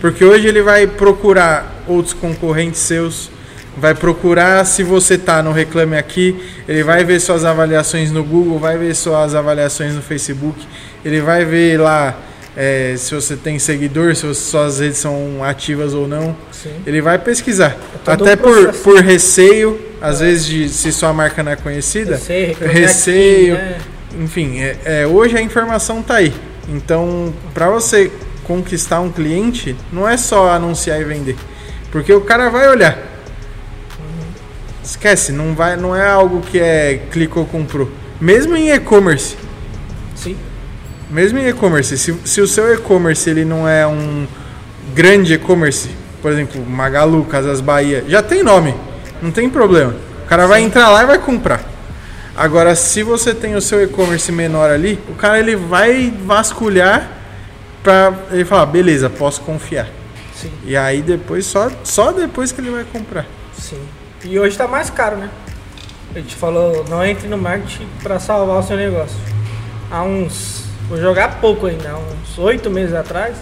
Porque 0.00 0.24
hoje 0.24 0.46
ele 0.46 0.62
vai 0.62 0.86
procurar 0.86 1.82
outros 1.86 2.14
concorrentes 2.14 2.80
seus, 2.80 3.30
vai 3.78 3.94
procurar 3.94 4.64
se 4.64 4.82
você 4.82 5.16
tá 5.16 5.42
no 5.42 5.52
Reclame 5.52 5.96
Aqui, 5.96 6.36
ele 6.68 6.82
vai 6.82 7.04
ver 7.04 7.20
suas 7.20 7.44
avaliações 7.44 8.10
no 8.10 8.22
Google, 8.24 8.58
vai 8.58 8.76
ver 8.76 8.94
suas 8.94 9.34
avaliações 9.34 9.94
no 9.94 10.02
Facebook, 10.02 10.66
ele 11.04 11.20
vai 11.20 11.44
ver 11.44 11.80
lá 11.80 12.18
é, 12.56 12.94
se 12.96 13.14
você 13.14 13.36
tem 13.36 13.58
seguidor, 13.58 14.16
se 14.16 14.34
suas 14.34 14.80
redes 14.80 14.98
são 14.98 15.44
ativas 15.44 15.94
ou 15.94 16.08
não. 16.08 16.36
Sim. 16.50 16.72
Ele 16.84 17.00
vai 17.00 17.16
pesquisar. 17.16 17.76
É 18.04 18.12
Até 18.12 18.34
um 18.34 18.36
por, 18.36 18.72
por 18.74 19.00
receio, 19.00 19.80
às 20.00 20.20
é. 20.20 20.24
vezes, 20.24 20.46
de 20.46 20.68
se 20.68 20.90
sua 20.90 21.12
marca 21.12 21.42
não 21.42 21.52
é 21.52 21.56
conhecida. 21.56 22.16
Receio. 22.16 22.56
receio 22.60 23.54
aqui, 23.54 23.62
né? 23.62 23.78
Enfim, 24.20 24.58
é, 24.60 24.76
é, 24.84 25.06
hoje 25.06 25.36
a 25.36 25.40
informação 25.40 26.02
tá 26.02 26.16
aí. 26.16 26.34
Então, 26.68 27.32
para 27.54 27.70
você 27.70 28.10
conquistar 28.42 29.00
um 29.00 29.12
cliente, 29.12 29.76
não 29.92 30.08
é 30.08 30.16
só 30.16 30.50
anunciar 30.50 31.00
e 31.00 31.04
vender. 31.04 31.36
Porque 31.92 32.12
o 32.12 32.22
cara 32.22 32.48
vai 32.48 32.68
olhar. 32.68 32.98
Esquece, 34.88 35.32
não, 35.32 35.54
vai, 35.54 35.76
não 35.76 35.94
é 35.94 36.08
algo 36.08 36.40
que 36.40 36.58
é 36.58 37.02
clicou, 37.10 37.44
comprou. 37.44 37.90
Mesmo 38.18 38.56
em 38.56 38.70
e-commerce. 38.70 39.36
Sim. 40.14 40.34
Mesmo 41.10 41.38
em 41.38 41.46
e-commerce, 41.46 41.98
se, 41.98 42.18
se 42.24 42.40
o 42.40 42.48
seu 42.48 42.72
e-commerce 42.72 43.28
ele 43.28 43.44
não 43.44 43.68
é 43.68 43.86
um 43.86 44.26
grande 44.94 45.34
e-commerce, 45.34 45.90
por 46.22 46.32
exemplo, 46.32 46.64
Magalu, 46.64 47.22
Casas 47.26 47.60
Bahia, 47.60 48.02
já 48.08 48.22
tem 48.22 48.42
nome, 48.42 48.74
não 49.20 49.30
tem 49.30 49.50
problema. 49.50 49.94
O 50.24 50.26
cara 50.26 50.44
Sim. 50.44 50.48
vai 50.48 50.62
entrar 50.62 50.88
lá 50.88 51.02
e 51.02 51.06
vai 51.06 51.18
comprar. 51.18 51.62
Agora, 52.34 52.74
se 52.74 53.02
você 53.02 53.34
tem 53.34 53.56
o 53.56 53.60
seu 53.60 53.82
e-commerce 53.82 54.32
menor 54.32 54.70
ali, 54.70 54.98
o 55.10 55.14
cara 55.14 55.38
ele 55.38 55.54
vai 55.54 56.10
vasculhar 56.24 57.06
para 57.82 58.14
ele 58.30 58.46
falar, 58.46 58.64
beleza, 58.64 59.10
posso 59.10 59.42
confiar. 59.42 59.86
Sim. 60.34 60.50
E 60.64 60.74
aí 60.74 61.02
depois 61.02 61.44
só 61.44 61.70
só 61.84 62.10
depois 62.10 62.52
que 62.52 62.62
ele 62.62 62.70
vai 62.70 62.84
comprar. 62.90 63.26
Sim. 63.52 63.82
E 64.24 64.38
hoje 64.38 64.50
está 64.50 64.66
mais 64.66 64.90
caro, 64.90 65.16
né? 65.16 65.30
A 66.14 66.18
gente 66.18 66.34
falou, 66.34 66.84
não 66.88 67.04
entre 67.04 67.28
no 67.28 67.38
marketing 67.38 67.86
para 68.02 68.18
salvar 68.18 68.58
o 68.58 68.62
seu 68.62 68.76
negócio. 68.76 69.16
Há 69.90 70.02
uns, 70.02 70.64
vou 70.88 70.98
jogar 70.98 71.40
pouco 71.40 71.66
ainda, 71.66 71.90
há 71.90 71.96
uns 71.96 72.36
oito 72.38 72.68
meses 72.68 72.94
atrás, 72.94 73.36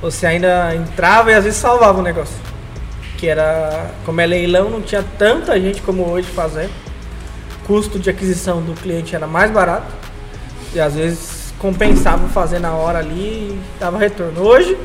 você 0.00 0.26
ainda 0.26 0.74
entrava 0.74 1.30
e 1.30 1.34
às 1.34 1.44
vezes 1.44 1.60
salvava 1.60 2.00
o 2.00 2.02
negócio. 2.02 2.36
Que 3.16 3.28
era, 3.28 3.90
como 4.04 4.20
é 4.20 4.26
leilão, 4.26 4.68
não 4.68 4.80
tinha 4.80 5.04
tanta 5.16 5.60
gente 5.60 5.80
como 5.82 6.08
hoje 6.08 6.28
fazendo. 6.28 6.72
Custo 7.64 7.98
de 7.98 8.10
aquisição 8.10 8.60
do 8.60 8.74
cliente 8.80 9.14
era 9.14 9.26
mais 9.26 9.50
barato. 9.50 9.92
E 10.74 10.80
às 10.80 10.94
vezes 10.94 11.52
compensava 11.58 12.28
fazer 12.28 12.58
na 12.58 12.72
hora 12.72 12.98
ali 12.98 13.12
e 13.12 13.60
dava 13.78 13.98
retorno. 13.98 14.42
Hoje, 14.42 14.76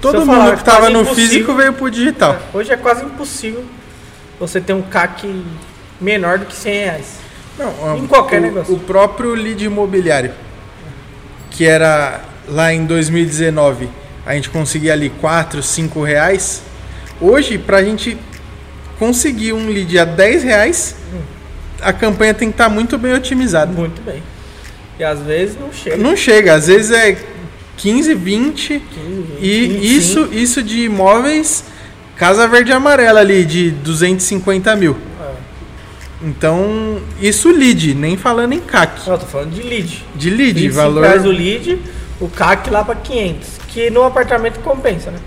todo 0.00 0.24
mundo 0.24 0.52
que 0.52 0.58
estava 0.58 0.88
no 0.88 1.04
físico 1.04 1.54
veio 1.54 1.72
pro 1.72 1.90
digital. 1.90 2.34
É, 2.34 2.56
hoje 2.56 2.72
é 2.72 2.76
quase 2.76 3.04
impossível 3.04 3.64
você 4.40 4.60
tem 4.60 4.74
um 4.74 4.82
CAC 4.82 5.44
menor 6.00 6.38
do 6.38 6.46
que 6.46 6.56
100 6.56 6.72
reais. 6.74 7.06
Não, 7.58 7.98
Em 7.98 8.06
qualquer 8.06 8.40
o, 8.40 8.42
negócio. 8.42 8.74
O 8.74 8.78
próprio 8.80 9.34
lead 9.34 9.62
imobiliário, 9.62 10.32
que 11.50 11.66
era 11.66 12.22
lá 12.48 12.72
em 12.72 12.86
2019, 12.86 13.88
a 14.24 14.34
gente 14.34 14.48
conseguia 14.48 14.94
ali 14.94 15.10
4, 15.10 15.62
5 15.62 16.02
reais. 16.02 16.62
Hoje, 17.20 17.58
pra 17.58 17.84
gente 17.84 18.16
conseguir 18.98 19.52
um 19.52 19.68
lead 19.68 19.98
a 19.98 20.04
10 20.06 20.42
reais, 20.42 20.96
a 21.82 21.92
campanha 21.92 22.32
tem 22.32 22.48
que 22.48 22.54
estar 22.54 22.70
muito 22.70 22.96
bem 22.96 23.12
otimizada. 23.12 23.72
Muito 23.72 24.00
bem. 24.02 24.22
E 24.98 25.04
às 25.04 25.20
vezes 25.20 25.56
não 25.58 25.72
chega. 25.72 25.96
Não 25.96 26.16
chega, 26.16 26.54
às 26.54 26.66
vezes 26.66 26.90
é 26.90 27.16
15, 27.76 28.14
20. 28.14 28.68
15, 28.68 28.80
20, 28.80 29.42
E 29.42 29.68
25. 29.68 29.84
isso, 29.84 30.28
isso 30.32 30.62
de 30.62 30.80
imóveis, 30.84 31.64
Casa 32.20 32.46
Verde 32.46 32.70
e 32.70 32.74
Amarela 32.74 33.20
ali, 33.20 33.46
de 33.46 33.70
250 33.70 34.76
mil. 34.76 34.94
É. 35.18 35.30
Então, 36.22 37.00
isso 37.18 37.50
lead, 37.50 37.94
nem 37.94 38.14
falando 38.18 38.52
em 38.52 38.60
CAC. 38.60 39.08
Não, 39.08 39.16
tô 39.16 39.24
falando 39.24 39.52
de 39.54 39.62
lead. 39.62 40.04
De 40.14 40.28
lead, 40.28 40.52
25 40.52 40.74
valor. 40.74 41.00
reais 41.02 41.24
o 41.24 41.30
lead, 41.30 41.80
o 42.20 42.28
CAC 42.28 42.68
lá 42.68 42.84
pra 42.84 42.94
500. 42.94 43.48
Que 43.68 43.88
no 43.88 44.04
apartamento 44.04 44.60
compensa, 44.60 45.10
né? 45.10 45.18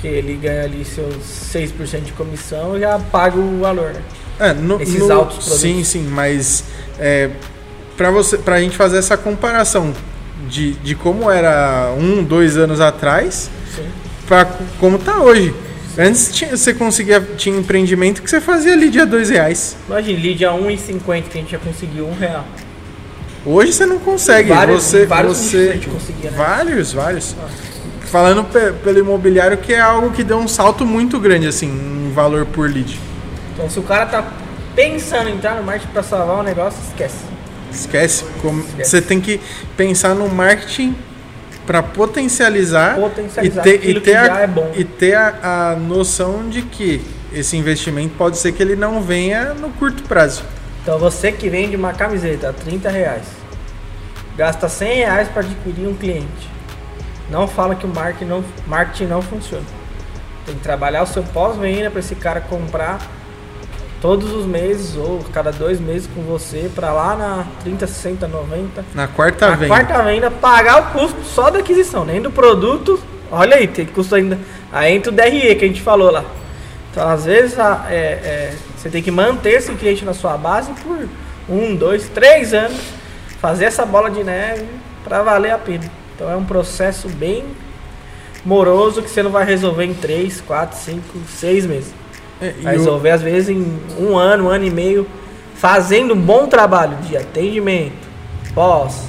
Que 0.00 0.08
ele 0.08 0.32
ganha 0.40 0.64
ali 0.64 0.82
seus 0.82 1.14
6% 1.52 2.00
de 2.04 2.12
comissão 2.12 2.74
e 2.74 2.80
já 2.80 2.98
paga 2.98 3.36
o 3.38 3.60
valor, 3.60 3.92
né? 3.92 4.00
É, 4.40 4.54
no, 4.54 4.80
Esses 4.80 4.98
no- 4.98 5.12
altos 5.12 5.36
produtos. 5.36 5.60
Sim, 5.60 5.84
sim, 5.84 6.08
mas 6.08 6.64
é, 6.98 7.28
para 7.98 8.10
você, 8.10 8.38
pra 8.38 8.58
gente 8.62 8.78
fazer 8.78 8.96
essa 8.96 9.18
comparação 9.18 9.92
de, 10.48 10.72
de 10.72 10.94
como 10.94 11.30
era 11.30 11.92
um, 11.98 12.24
dois 12.24 12.56
anos 12.56 12.80
atrás, 12.80 13.50
para 14.26 14.46
como 14.80 14.98
tá 14.98 15.18
hoje. 15.20 15.54
Antes 15.98 16.32
tinha, 16.34 16.56
você 16.56 16.72
conseguia 16.72 17.20
tinha 17.36 17.56
empreendimento 17.58 18.22
que 18.22 18.30
você 18.30 18.40
fazia 18.40 18.72
ali 18.72 18.88
dia 18.88 19.04
dois 19.04 19.28
reais. 19.28 19.76
Imagina, 19.88 20.18
lead 20.20 20.44
a 20.44 20.52
1,50 20.52 21.22
que 21.28 21.38
a 21.38 21.40
gente 21.40 21.52
já 21.52 21.58
conseguiu 21.58 22.06
um 22.08 22.14
real. 22.14 22.44
Hoje 23.44 23.72
você 23.72 23.84
não 23.86 23.98
consegue. 23.98 24.48
Vários- 24.48 24.84
você, 24.84 25.04
vários 25.04 25.36
você 25.36 25.68
a 25.70 25.72
gente 25.74 25.88
conseguia, 25.88 26.30
né? 26.30 26.36
vários, 26.36 26.92
vários. 26.92 27.36
Falando 28.06 28.44
pe- 28.44 28.72
pelo 28.84 28.98
imobiliário 29.00 29.56
que 29.58 29.72
é 29.74 29.80
algo 29.80 30.10
que 30.12 30.22
deu 30.22 30.38
um 30.38 30.48
salto 30.48 30.86
muito 30.86 31.18
grande 31.18 31.46
assim, 31.46 31.66
em 31.68 32.12
valor 32.12 32.46
por 32.46 32.70
lead. 32.70 32.98
Então 33.54 33.68
se 33.68 33.78
o 33.78 33.82
cara 33.82 34.06
tá 34.06 34.32
pensando 34.74 35.28
em 35.28 35.34
entrar 35.34 35.56
no 35.56 35.62
marketing 35.62 35.92
pra 35.92 36.02
salvar 36.02 36.38
o 36.38 36.42
negócio, 36.42 36.78
esquece. 36.88 37.16
Esquece. 37.70 38.24
Esquece. 38.24 38.90
Você 38.90 39.02
tem 39.02 39.20
que 39.20 39.40
pensar 39.76 40.14
no 40.14 40.28
marketing 40.28 40.94
para 41.66 41.82
potencializar, 41.82 42.96
Potencializar 42.96 43.66
e 43.66 43.78
ter, 43.78 43.88
e 43.88 44.00
ter, 44.00 44.16
a, 44.16 44.42
é 44.42 44.48
e 44.74 44.84
ter 44.84 45.14
a, 45.14 45.70
a 45.72 45.76
noção 45.76 46.48
de 46.48 46.62
que 46.62 47.00
esse 47.32 47.56
investimento 47.56 48.14
pode 48.16 48.36
ser 48.38 48.52
que 48.52 48.62
ele 48.62 48.76
não 48.76 49.00
venha 49.00 49.54
no 49.54 49.70
curto 49.70 50.02
prazo. 50.02 50.44
Então 50.82 50.98
você 50.98 51.30
que 51.30 51.48
vende 51.48 51.76
uma 51.76 51.92
camiseta 51.92 52.50
a 52.50 52.52
30 52.52 52.90
reais, 52.90 53.24
gasta 54.36 54.68
100 54.68 54.96
reais 54.96 55.28
para 55.28 55.42
adquirir 55.42 55.86
um 55.86 55.94
cliente. 55.94 56.50
Não 57.30 57.46
fala 57.46 57.74
que 57.74 57.86
o 57.86 57.88
marketing 57.88 58.24
não, 58.24 58.44
marketing 58.66 59.06
não 59.06 59.22
funciona. 59.22 59.64
Tem 60.44 60.56
que 60.56 60.60
trabalhar 60.60 61.02
o 61.02 61.06
seu 61.06 61.22
pós-venda 61.22 61.90
para 61.90 62.00
esse 62.00 62.14
cara 62.16 62.40
comprar 62.40 62.98
todos 64.02 64.32
os 64.32 64.44
meses 64.44 64.96
ou 64.96 65.24
cada 65.32 65.50
dois 65.52 65.80
meses 65.80 66.08
com 66.14 66.22
você 66.22 66.68
para 66.74 66.92
lá 66.92 67.14
na 67.16 67.44
30, 67.62 67.86
60, 67.86 68.26
90. 68.28 68.84
Na 68.94 69.06
quarta 69.06 69.48
Na 69.50 69.54
venda. 69.56 69.68
quarta 69.68 70.02
venda, 70.02 70.30
pagar 70.30 70.80
o 70.82 70.86
custo 70.98 71.22
só 71.24 71.48
da 71.50 71.60
aquisição, 71.60 72.04
nem 72.04 72.20
do 72.20 72.30
produto. 72.30 73.00
Olha 73.30 73.56
aí, 73.56 73.66
tem 73.68 73.86
custo 73.86 74.14
ainda. 74.16 74.38
Aí 74.72 74.92
entra 74.94 75.10
o 75.12 75.14
DRE 75.14 75.54
que 75.54 75.64
a 75.64 75.68
gente 75.68 75.80
falou 75.80 76.10
lá. 76.10 76.24
Então, 76.90 77.08
às 77.08 77.24
vezes, 77.24 77.58
a- 77.58 77.86
é, 77.88 77.94
é, 77.94 78.54
você 78.76 78.90
tem 78.90 79.02
que 79.02 79.10
manter 79.10 79.52
esse 79.52 79.72
cliente 79.74 80.04
na 80.04 80.12
sua 80.12 80.36
base 80.36 80.70
por 80.82 81.08
um, 81.48 81.74
dois, 81.74 82.08
três 82.08 82.52
anos, 82.52 82.78
fazer 83.40 83.66
essa 83.66 83.86
bola 83.86 84.10
de 84.10 84.22
neve 84.24 84.66
para 85.04 85.22
valer 85.22 85.52
a 85.52 85.58
pena. 85.58 85.84
Então, 86.14 86.30
é 86.30 86.36
um 86.36 86.44
processo 86.44 87.08
bem 87.08 87.44
moroso 88.44 89.00
que 89.02 89.08
você 89.08 89.22
não 89.22 89.30
vai 89.30 89.44
resolver 89.44 89.84
em 89.84 89.94
três, 89.94 90.40
quatro, 90.40 90.76
cinco, 90.78 91.18
seis 91.28 91.64
meses. 91.64 91.94
É, 92.42 92.70
resolver, 92.70 93.10
às 93.10 93.22
vezes, 93.22 93.48
em 93.50 93.80
um 93.98 94.16
ano, 94.16 94.44
um 94.44 94.48
ano 94.48 94.64
e 94.64 94.70
meio, 94.70 95.06
fazendo 95.54 96.14
um 96.14 96.20
bom 96.20 96.46
trabalho 96.48 96.96
de 97.08 97.16
atendimento, 97.16 97.92
pós, 98.54 99.04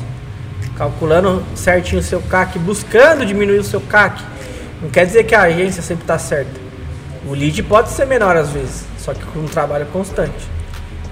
calculando 0.77 1.43
certinho 1.55 1.99
o 1.99 2.03
seu 2.03 2.21
CAC, 2.21 2.59
buscando 2.59 3.25
diminuir 3.25 3.59
o 3.59 3.63
seu 3.63 3.81
CAC. 3.81 4.23
Não 4.81 4.89
quer 4.89 5.05
dizer 5.05 5.23
que 5.23 5.33
a 5.33 5.43
agência 5.43 5.81
sempre 5.81 6.03
está 6.03 6.17
certa. 6.19 6.61
O 7.27 7.33
lead 7.33 7.63
pode 7.63 7.89
ser 7.89 8.05
menor 8.05 8.35
às 8.35 8.49
vezes, 8.49 8.83
só 8.99 9.13
que 9.13 9.23
com 9.25 9.39
um 9.39 9.45
trabalho 9.45 9.85
constante. 9.87 10.47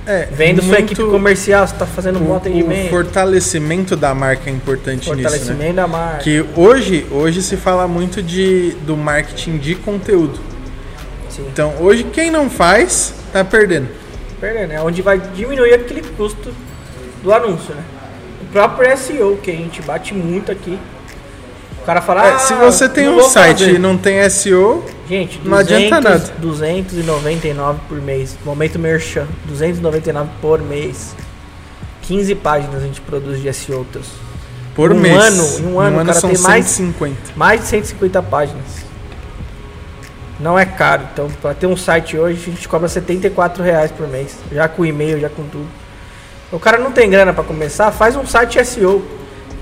é, 0.06 0.28
Vendo 0.32 0.62
sua 0.62 0.80
equipe 0.80 1.04
comercial, 1.06 1.66
você 1.66 1.74
está 1.74 1.86
fazendo 1.86 2.20
um 2.20 2.24
bom 2.24 2.32
o, 2.32 2.34
o 2.34 2.38
atendimento, 2.38 2.90
fortalecimento 2.90 3.96
da 3.96 4.14
marca 4.14 4.50
é 4.50 4.54
importante 4.54 5.10
nisso, 5.10 5.16
né? 5.16 5.24
fortalecimento 5.24 5.76
da 5.76 5.88
marca. 5.88 6.18
Que 6.20 6.46
hoje, 6.56 7.08
hoje 7.10 7.42
se 7.42 7.56
fala 7.56 7.88
muito 7.88 8.22
de, 8.22 8.72
do 8.86 8.98
marketing 8.98 9.58
de 9.58 9.76
conteúdo. 9.76 10.51
Sim. 11.42 11.50
Então, 11.52 11.74
hoje 11.80 12.04
quem 12.06 12.30
não 12.32 12.50
faz, 12.50 13.14
tá 13.32 13.44
perdendo. 13.44 13.88
Perdendo, 14.40 14.72
é 14.74 14.82
onde 14.82 15.02
vai 15.02 15.20
diminuir 15.20 15.74
aquele 15.74 16.02
custo 16.02 16.54
do 17.24 17.34
anúncio, 17.34 17.74
né? 17.76 17.84
O 18.42 18.46
próprio 18.52 18.98
SEO, 18.98 19.38
que 19.42 19.52
a 19.52 19.56
gente 19.56 19.82
bate 19.82 20.14
muito 20.14 20.52
aqui. 20.52 20.78
O 21.82 21.86
cara 21.86 22.02
fala, 22.02 22.28
É, 22.28 22.34
ah, 22.34 22.40
se 22.40 22.54
você 22.54 22.88
tem 22.90 23.08
um 23.10 23.22
site 23.24 23.60
fazer." 23.60 23.76
e 23.76 23.80
não 23.80 23.98
tem 23.98 24.28
SEO, 24.30 24.84
Gente, 25.10 25.40
200, 25.40 25.50
Não 25.52 25.58
adianta 25.58 26.02
nada. 26.02 26.34
299 26.40 27.80
por 27.90 28.02
mês. 28.02 28.38
Momento 28.46 28.80
Merchan, 28.80 29.28
299 29.46 30.30
por 30.42 30.62
mês. 30.62 31.14
15 32.04 32.34
páginas 32.36 32.82
a 32.82 32.86
gente 32.86 33.02
produz 33.02 33.42
de 33.42 33.52
SEO. 33.54 33.86
por 34.74 34.92
Um 34.94 34.96
mês. 35.00 35.18
ano- 35.22 35.60
em 35.60 35.74
um 35.74 35.80
ano, 35.80 36.02
o 36.02 36.06
cara 36.06 36.20
são 36.20 36.30
tem 36.30 36.40
mais- 36.40 36.66
150. 36.68 37.18
Mais 37.36 37.62
de 37.62 37.68
150 37.68 38.22
páginas. 38.24 38.64
Não 40.42 40.58
é 40.58 40.66
caro. 40.66 41.04
Então, 41.14 41.30
para 41.42 41.54
ter 41.54 41.68
um 41.68 41.78
site 41.78 42.18
hoje, 42.18 42.42
a 42.48 42.52
gente 42.52 42.68
cobra 42.68 42.88
74 42.88 43.64
reais 43.64 43.92
por 43.92 44.08
mês. 44.08 44.38
Já 44.52 44.68
com 44.68 44.84
e-mail, 44.84 45.20
já 45.20 45.30
com 45.30 45.44
tudo. 45.44 45.68
O 46.52 46.60
cara 46.60 46.78
não 46.78 46.92
tem 46.92 47.10
grana 47.10 47.32
para 47.32 47.44
começar, 47.44 47.92
faz 47.92 48.16
um 48.16 48.26
site 48.26 48.64
SEO. 48.66 49.06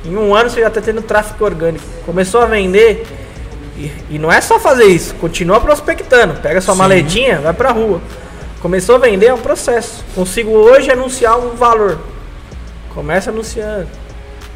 Em 0.05 0.15
um 0.15 0.33
ano 0.33 0.49
você 0.49 0.61
já 0.61 0.69
está 0.69 0.81
tendo 0.81 1.01
tráfego 1.01 1.43
orgânico. 1.43 1.83
Começou 2.05 2.41
a 2.41 2.45
vender. 2.45 3.05
E, 3.77 3.91
e 4.11 4.19
não 4.19 4.31
é 4.31 4.41
só 4.41 4.59
fazer 4.59 4.85
isso, 4.85 5.13
continua 5.15 5.59
prospectando. 5.59 6.35
Pega 6.41 6.59
sua 6.61 6.73
Sim. 6.73 6.79
maletinha, 6.79 7.39
vai 7.39 7.53
pra 7.53 7.71
rua. 7.71 8.01
Começou 8.61 8.95
a 8.95 8.97
vender, 8.97 9.27
é 9.27 9.33
um 9.33 9.39
processo. 9.39 10.03
Consigo 10.15 10.51
hoje 10.51 10.89
anunciar 10.91 11.37
um 11.37 11.51
valor. 11.51 11.99
Começa 12.93 13.29
anunciando. 13.29 13.87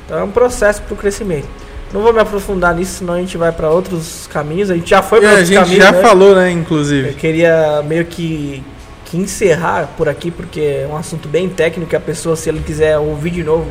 Então 0.06 0.18
é 0.18 0.24
um 0.24 0.32
processo 0.32 0.82
para 0.82 0.94
o 0.94 0.98
crescimento. 0.98 1.48
Não 1.94 2.02
vou 2.02 2.12
me 2.12 2.20
aprofundar 2.20 2.74
nisso, 2.74 3.00
senão 3.00 3.14
a 3.14 3.20
gente 3.20 3.38
vai 3.38 3.52
para 3.52 3.70
outros 3.70 4.28
caminhos. 4.32 4.72
A 4.72 4.76
gente 4.76 4.90
já 4.90 5.02
foi 5.04 5.20
E 5.20 5.22
para 5.22 5.30
a 5.30 5.32
outros 5.34 5.48
gente 5.50 5.60
caminhos. 5.60 5.84
já 5.84 5.92
né? 5.92 6.02
falou, 6.02 6.36
né, 6.36 6.48
Eu 6.48 6.54
inclusive. 6.58 7.14
queria 7.14 7.84
meio 7.84 8.04
que, 8.06 8.64
que 9.06 9.16
encerrar 9.18 9.90
por 9.96 10.10
aqui, 10.10 10.32
porque 10.32 10.60
é 10.60 10.88
um 10.92 10.98
assunto 10.98 11.28
bem 11.30 11.48
técnico. 11.50 11.90
que 11.92 11.96
A 11.96 12.00
pessoa, 12.00 12.36
se 12.36 12.50
ele 12.50 12.62
quiser 12.62 12.98
ouvir 12.98 13.30
de 13.30 13.44
novo, 13.44 13.68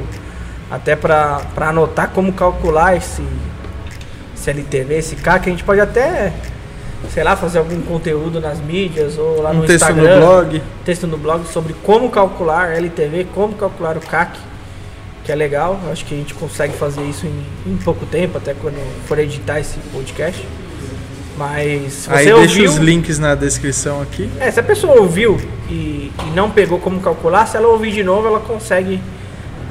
até 0.70 0.94
para 0.94 1.40
anotar 1.56 2.10
como 2.10 2.32
calcular 2.32 2.96
esse, 2.96 3.22
esse 4.36 4.50
LTV, 4.50 4.94
esse 4.98 5.16
CAC, 5.16 5.48
a 5.48 5.50
gente 5.52 5.64
pode 5.64 5.80
até, 5.80 6.32
sei 7.12 7.24
lá, 7.24 7.34
fazer 7.34 7.58
algum 7.58 7.80
conteúdo 7.82 8.40
nas 8.40 8.60
mídias 8.60 9.18
ou 9.18 9.42
lá 9.42 9.50
Um 9.50 9.54
no 9.54 9.60
texto 9.66 9.82
Instagram. 9.90 10.14
no 10.14 10.20
blog. 10.26 10.62
Texto 10.84 11.06
no 11.08 11.18
blog 11.18 11.44
sobre 11.48 11.74
como 11.82 12.08
calcular 12.08 12.70
LTV, 12.76 13.26
como 13.34 13.54
calcular 13.54 13.96
o 13.96 14.00
CAC, 14.00 14.38
que 15.24 15.32
é 15.32 15.34
legal. 15.34 15.80
Acho 15.90 16.04
que 16.04 16.14
a 16.14 16.16
gente 16.16 16.34
consegue 16.34 16.74
fazer 16.74 17.02
isso 17.02 17.26
em, 17.26 17.72
em 17.72 17.76
pouco 17.78 18.04
tempo, 18.06 18.38
até 18.38 18.54
quando 18.54 18.76
for 19.06 19.18
editar 19.18 19.60
esse 19.60 19.78
podcast. 19.92 20.46
Mas 21.36 22.06
Aí 22.10 22.32
ouviu, 22.32 22.46
deixa 22.46 22.70
os 22.70 22.76
links 22.76 23.18
na 23.18 23.34
descrição 23.34 24.02
aqui. 24.02 24.30
é, 24.38 24.50
se 24.50 24.60
a 24.60 24.62
pessoa 24.62 25.00
ouviu 25.00 25.40
e, 25.68 26.12
e 26.26 26.30
não 26.34 26.50
pegou 26.50 26.78
como 26.78 27.00
calcular, 27.00 27.46
se 27.46 27.56
ela 27.56 27.68
ouvir 27.68 27.90
de 27.90 28.04
novo, 28.04 28.26
ela 28.26 28.38
consegue 28.38 29.00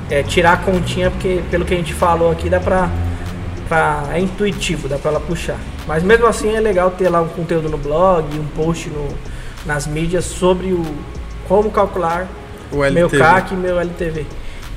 é, 0.10 0.24
tirar 0.24 0.54
a 0.54 0.58
continha, 0.58 1.12
porque 1.12 1.42
pelo 1.52 1.64
que 1.64 1.74
a 1.74 1.78
gente 1.78 1.94
falou 1.94 2.32
aqui, 2.32 2.50
dá 2.50 2.60
pra, 2.60 2.90
pra. 3.70 4.06
É 4.12 4.20
intuitivo, 4.20 4.88
dá 4.88 4.98
pra 4.98 5.12
ela 5.12 5.20
puxar. 5.20 5.60
Mas 5.88 6.02
mesmo 6.04 6.26
assim 6.26 6.56
é 6.56 6.60
legal 6.60 6.92
ter 6.92 7.10
lá 7.10 7.22
um 7.22 7.28
conteúdo 7.28 7.70
no 7.70 7.78
blog, 7.78 8.26
um 8.38 8.48
post 8.56 8.90
no, 8.90 9.08
nas 9.66 9.86
mídias 9.86 10.26
sobre 10.26 10.74
o 10.74 10.84
como 11.48 11.70
calcular 11.70 12.28
O 12.72 12.78
meu. 12.92 13.10
CAC 13.10 13.54
e 13.54 13.58
meu 13.58 13.80
LTV. 13.80 14.26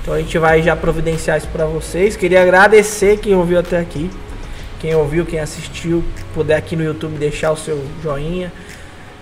Então 0.05 0.13
a 0.13 0.19
gente 0.19 0.37
vai 0.37 0.63
já 0.63 0.77
providenciar 0.77 1.39
isso 1.39 1.49
para 1.49 1.65
vocês. 1.65 2.15
Queria 2.15 2.43
agradecer 2.43 3.17
quem 3.17 3.35
ouviu 3.35 3.59
até 3.59 3.79
aqui. 3.79 4.11
Quem 4.79 4.95
ouviu, 4.95 5.25
quem 5.25 5.41
assistiu, 5.41 6.05
puder 6.35 6.59
aqui 6.59 6.77
no 6.77 6.85
YouTube 6.85 7.17
deixar 7.17 7.53
o 7.53 7.57
seu 7.57 7.83
joinha. 8.03 8.53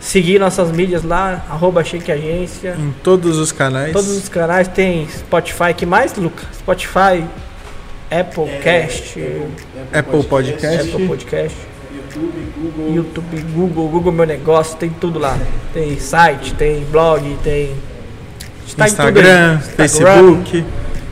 Seguir 0.00 0.40
nossas 0.40 0.72
mídias 0.72 1.04
lá, 1.04 1.46
arroba 1.48 1.84
Shake 1.84 2.10
Agência. 2.10 2.74
Em 2.76 2.92
todos 3.04 3.38
os 3.38 3.52
canais. 3.52 3.92
Todos 3.92 4.10
os 4.10 4.28
canais 4.28 4.66
tem 4.66 5.08
Spotify. 5.08 5.72
que 5.72 5.86
mais, 5.86 6.16
Luca? 6.16 6.44
Spotify, 6.52 7.24
Apple 8.10 8.58
Cast, 8.60 9.20
Apple 9.92 10.24
Podcast. 10.24 10.90
Apple 10.90 11.06
Podcast. 11.06 11.58
YouTube, 11.94 12.52
Google. 12.56 12.94
YouTube, 12.96 13.42
Google, 13.54 13.88
Google 13.88 14.12
Meu 14.12 14.26
Negócio, 14.26 14.76
tem 14.76 14.90
tudo 14.90 15.20
lá. 15.20 15.38
Tem 15.72 15.96
site, 16.00 16.54
tem 16.54 16.84
blog, 16.86 17.38
tem. 17.44 17.72
Tá 18.76 18.86
Instagram, 18.86 19.58
Facebook. 19.58 20.64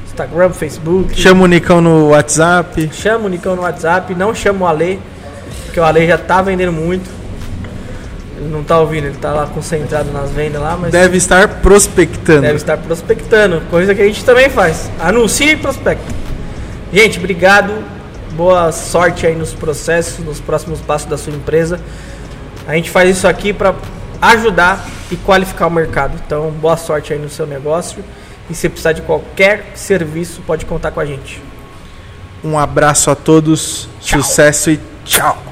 Instagram, 0.06 0.50
Facebook. 0.50 1.20
Chama 1.20 1.44
o 1.44 1.46
Nicão 1.46 1.80
no 1.80 2.08
WhatsApp. 2.08 2.90
Chama 2.92 3.26
o 3.26 3.28
Nicão 3.28 3.54
no 3.54 3.62
WhatsApp, 3.62 4.14
não 4.14 4.34
chama 4.34 4.64
o 4.64 4.68
Ale, 4.68 5.00
porque 5.66 5.78
o 5.78 5.84
Ale 5.84 6.06
já 6.06 6.16
tá 6.16 6.40
vendendo 6.42 6.72
muito. 6.72 7.10
Ele 8.38 8.48
não 8.48 8.64
tá 8.64 8.78
ouvindo, 8.78 9.06
ele 9.06 9.18
tá 9.18 9.32
lá 9.32 9.46
concentrado 9.46 10.10
nas 10.10 10.30
vendas 10.30 10.62
lá, 10.62 10.76
mas. 10.80 10.90
Deve 10.90 11.18
estar 11.18 11.46
prospectando. 11.46 12.40
Deve 12.40 12.56
estar 12.56 12.78
prospectando, 12.78 13.60
coisa 13.70 13.94
que 13.94 14.00
a 14.00 14.06
gente 14.06 14.24
também 14.24 14.48
faz. 14.48 14.90
Anuncia 14.98 15.52
e 15.52 15.56
prospecta. 15.56 16.04
Gente, 16.92 17.18
obrigado. 17.18 17.72
Boa 18.32 18.72
sorte 18.72 19.26
aí 19.26 19.34
nos 19.34 19.52
processos, 19.52 20.24
nos 20.24 20.40
próximos 20.40 20.80
passos 20.80 21.08
da 21.08 21.18
sua 21.18 21.34
empresa. 21.34 21.78
A 22.66 22.74
gente 22.74 22.90
faz 22.90 23.10
isso 23.10 23.28
aqui 23.28 23.52
para 23.52 23.74
ajudar 24.22 24.86
e 25.10 25.16
qualificar 25.16 25.66
o 25.66 25.70
mercado. 25.70 26.20
Então, 26.24 26.50
boa 26.50 26.76
sorte 26.76 27.12
aí 27.12 27.18
no 27.18 27.28
seu 27.28 27.46
negócio. 27.46 28.04
E 28.48 28.54
se 28.54 28.68
precisar 28.68 28.92
de 28.92 29.02
qualquer 29.02 29.72
serviço, 29.74 30.42
pode 30.46 30.66
contar 30.66 30.90
com 30.90 31.00
a 31.00 31.06
gente. 31.06 31.42
Um 32.42 32.58
abraço 32.58 33.10
a 33.10 33.14
todos, 33.14 33.88
tchau. 34.00 34.22
sucesso 34.22 34.70
e 34.70 34.80
tchau! 35.04 35.49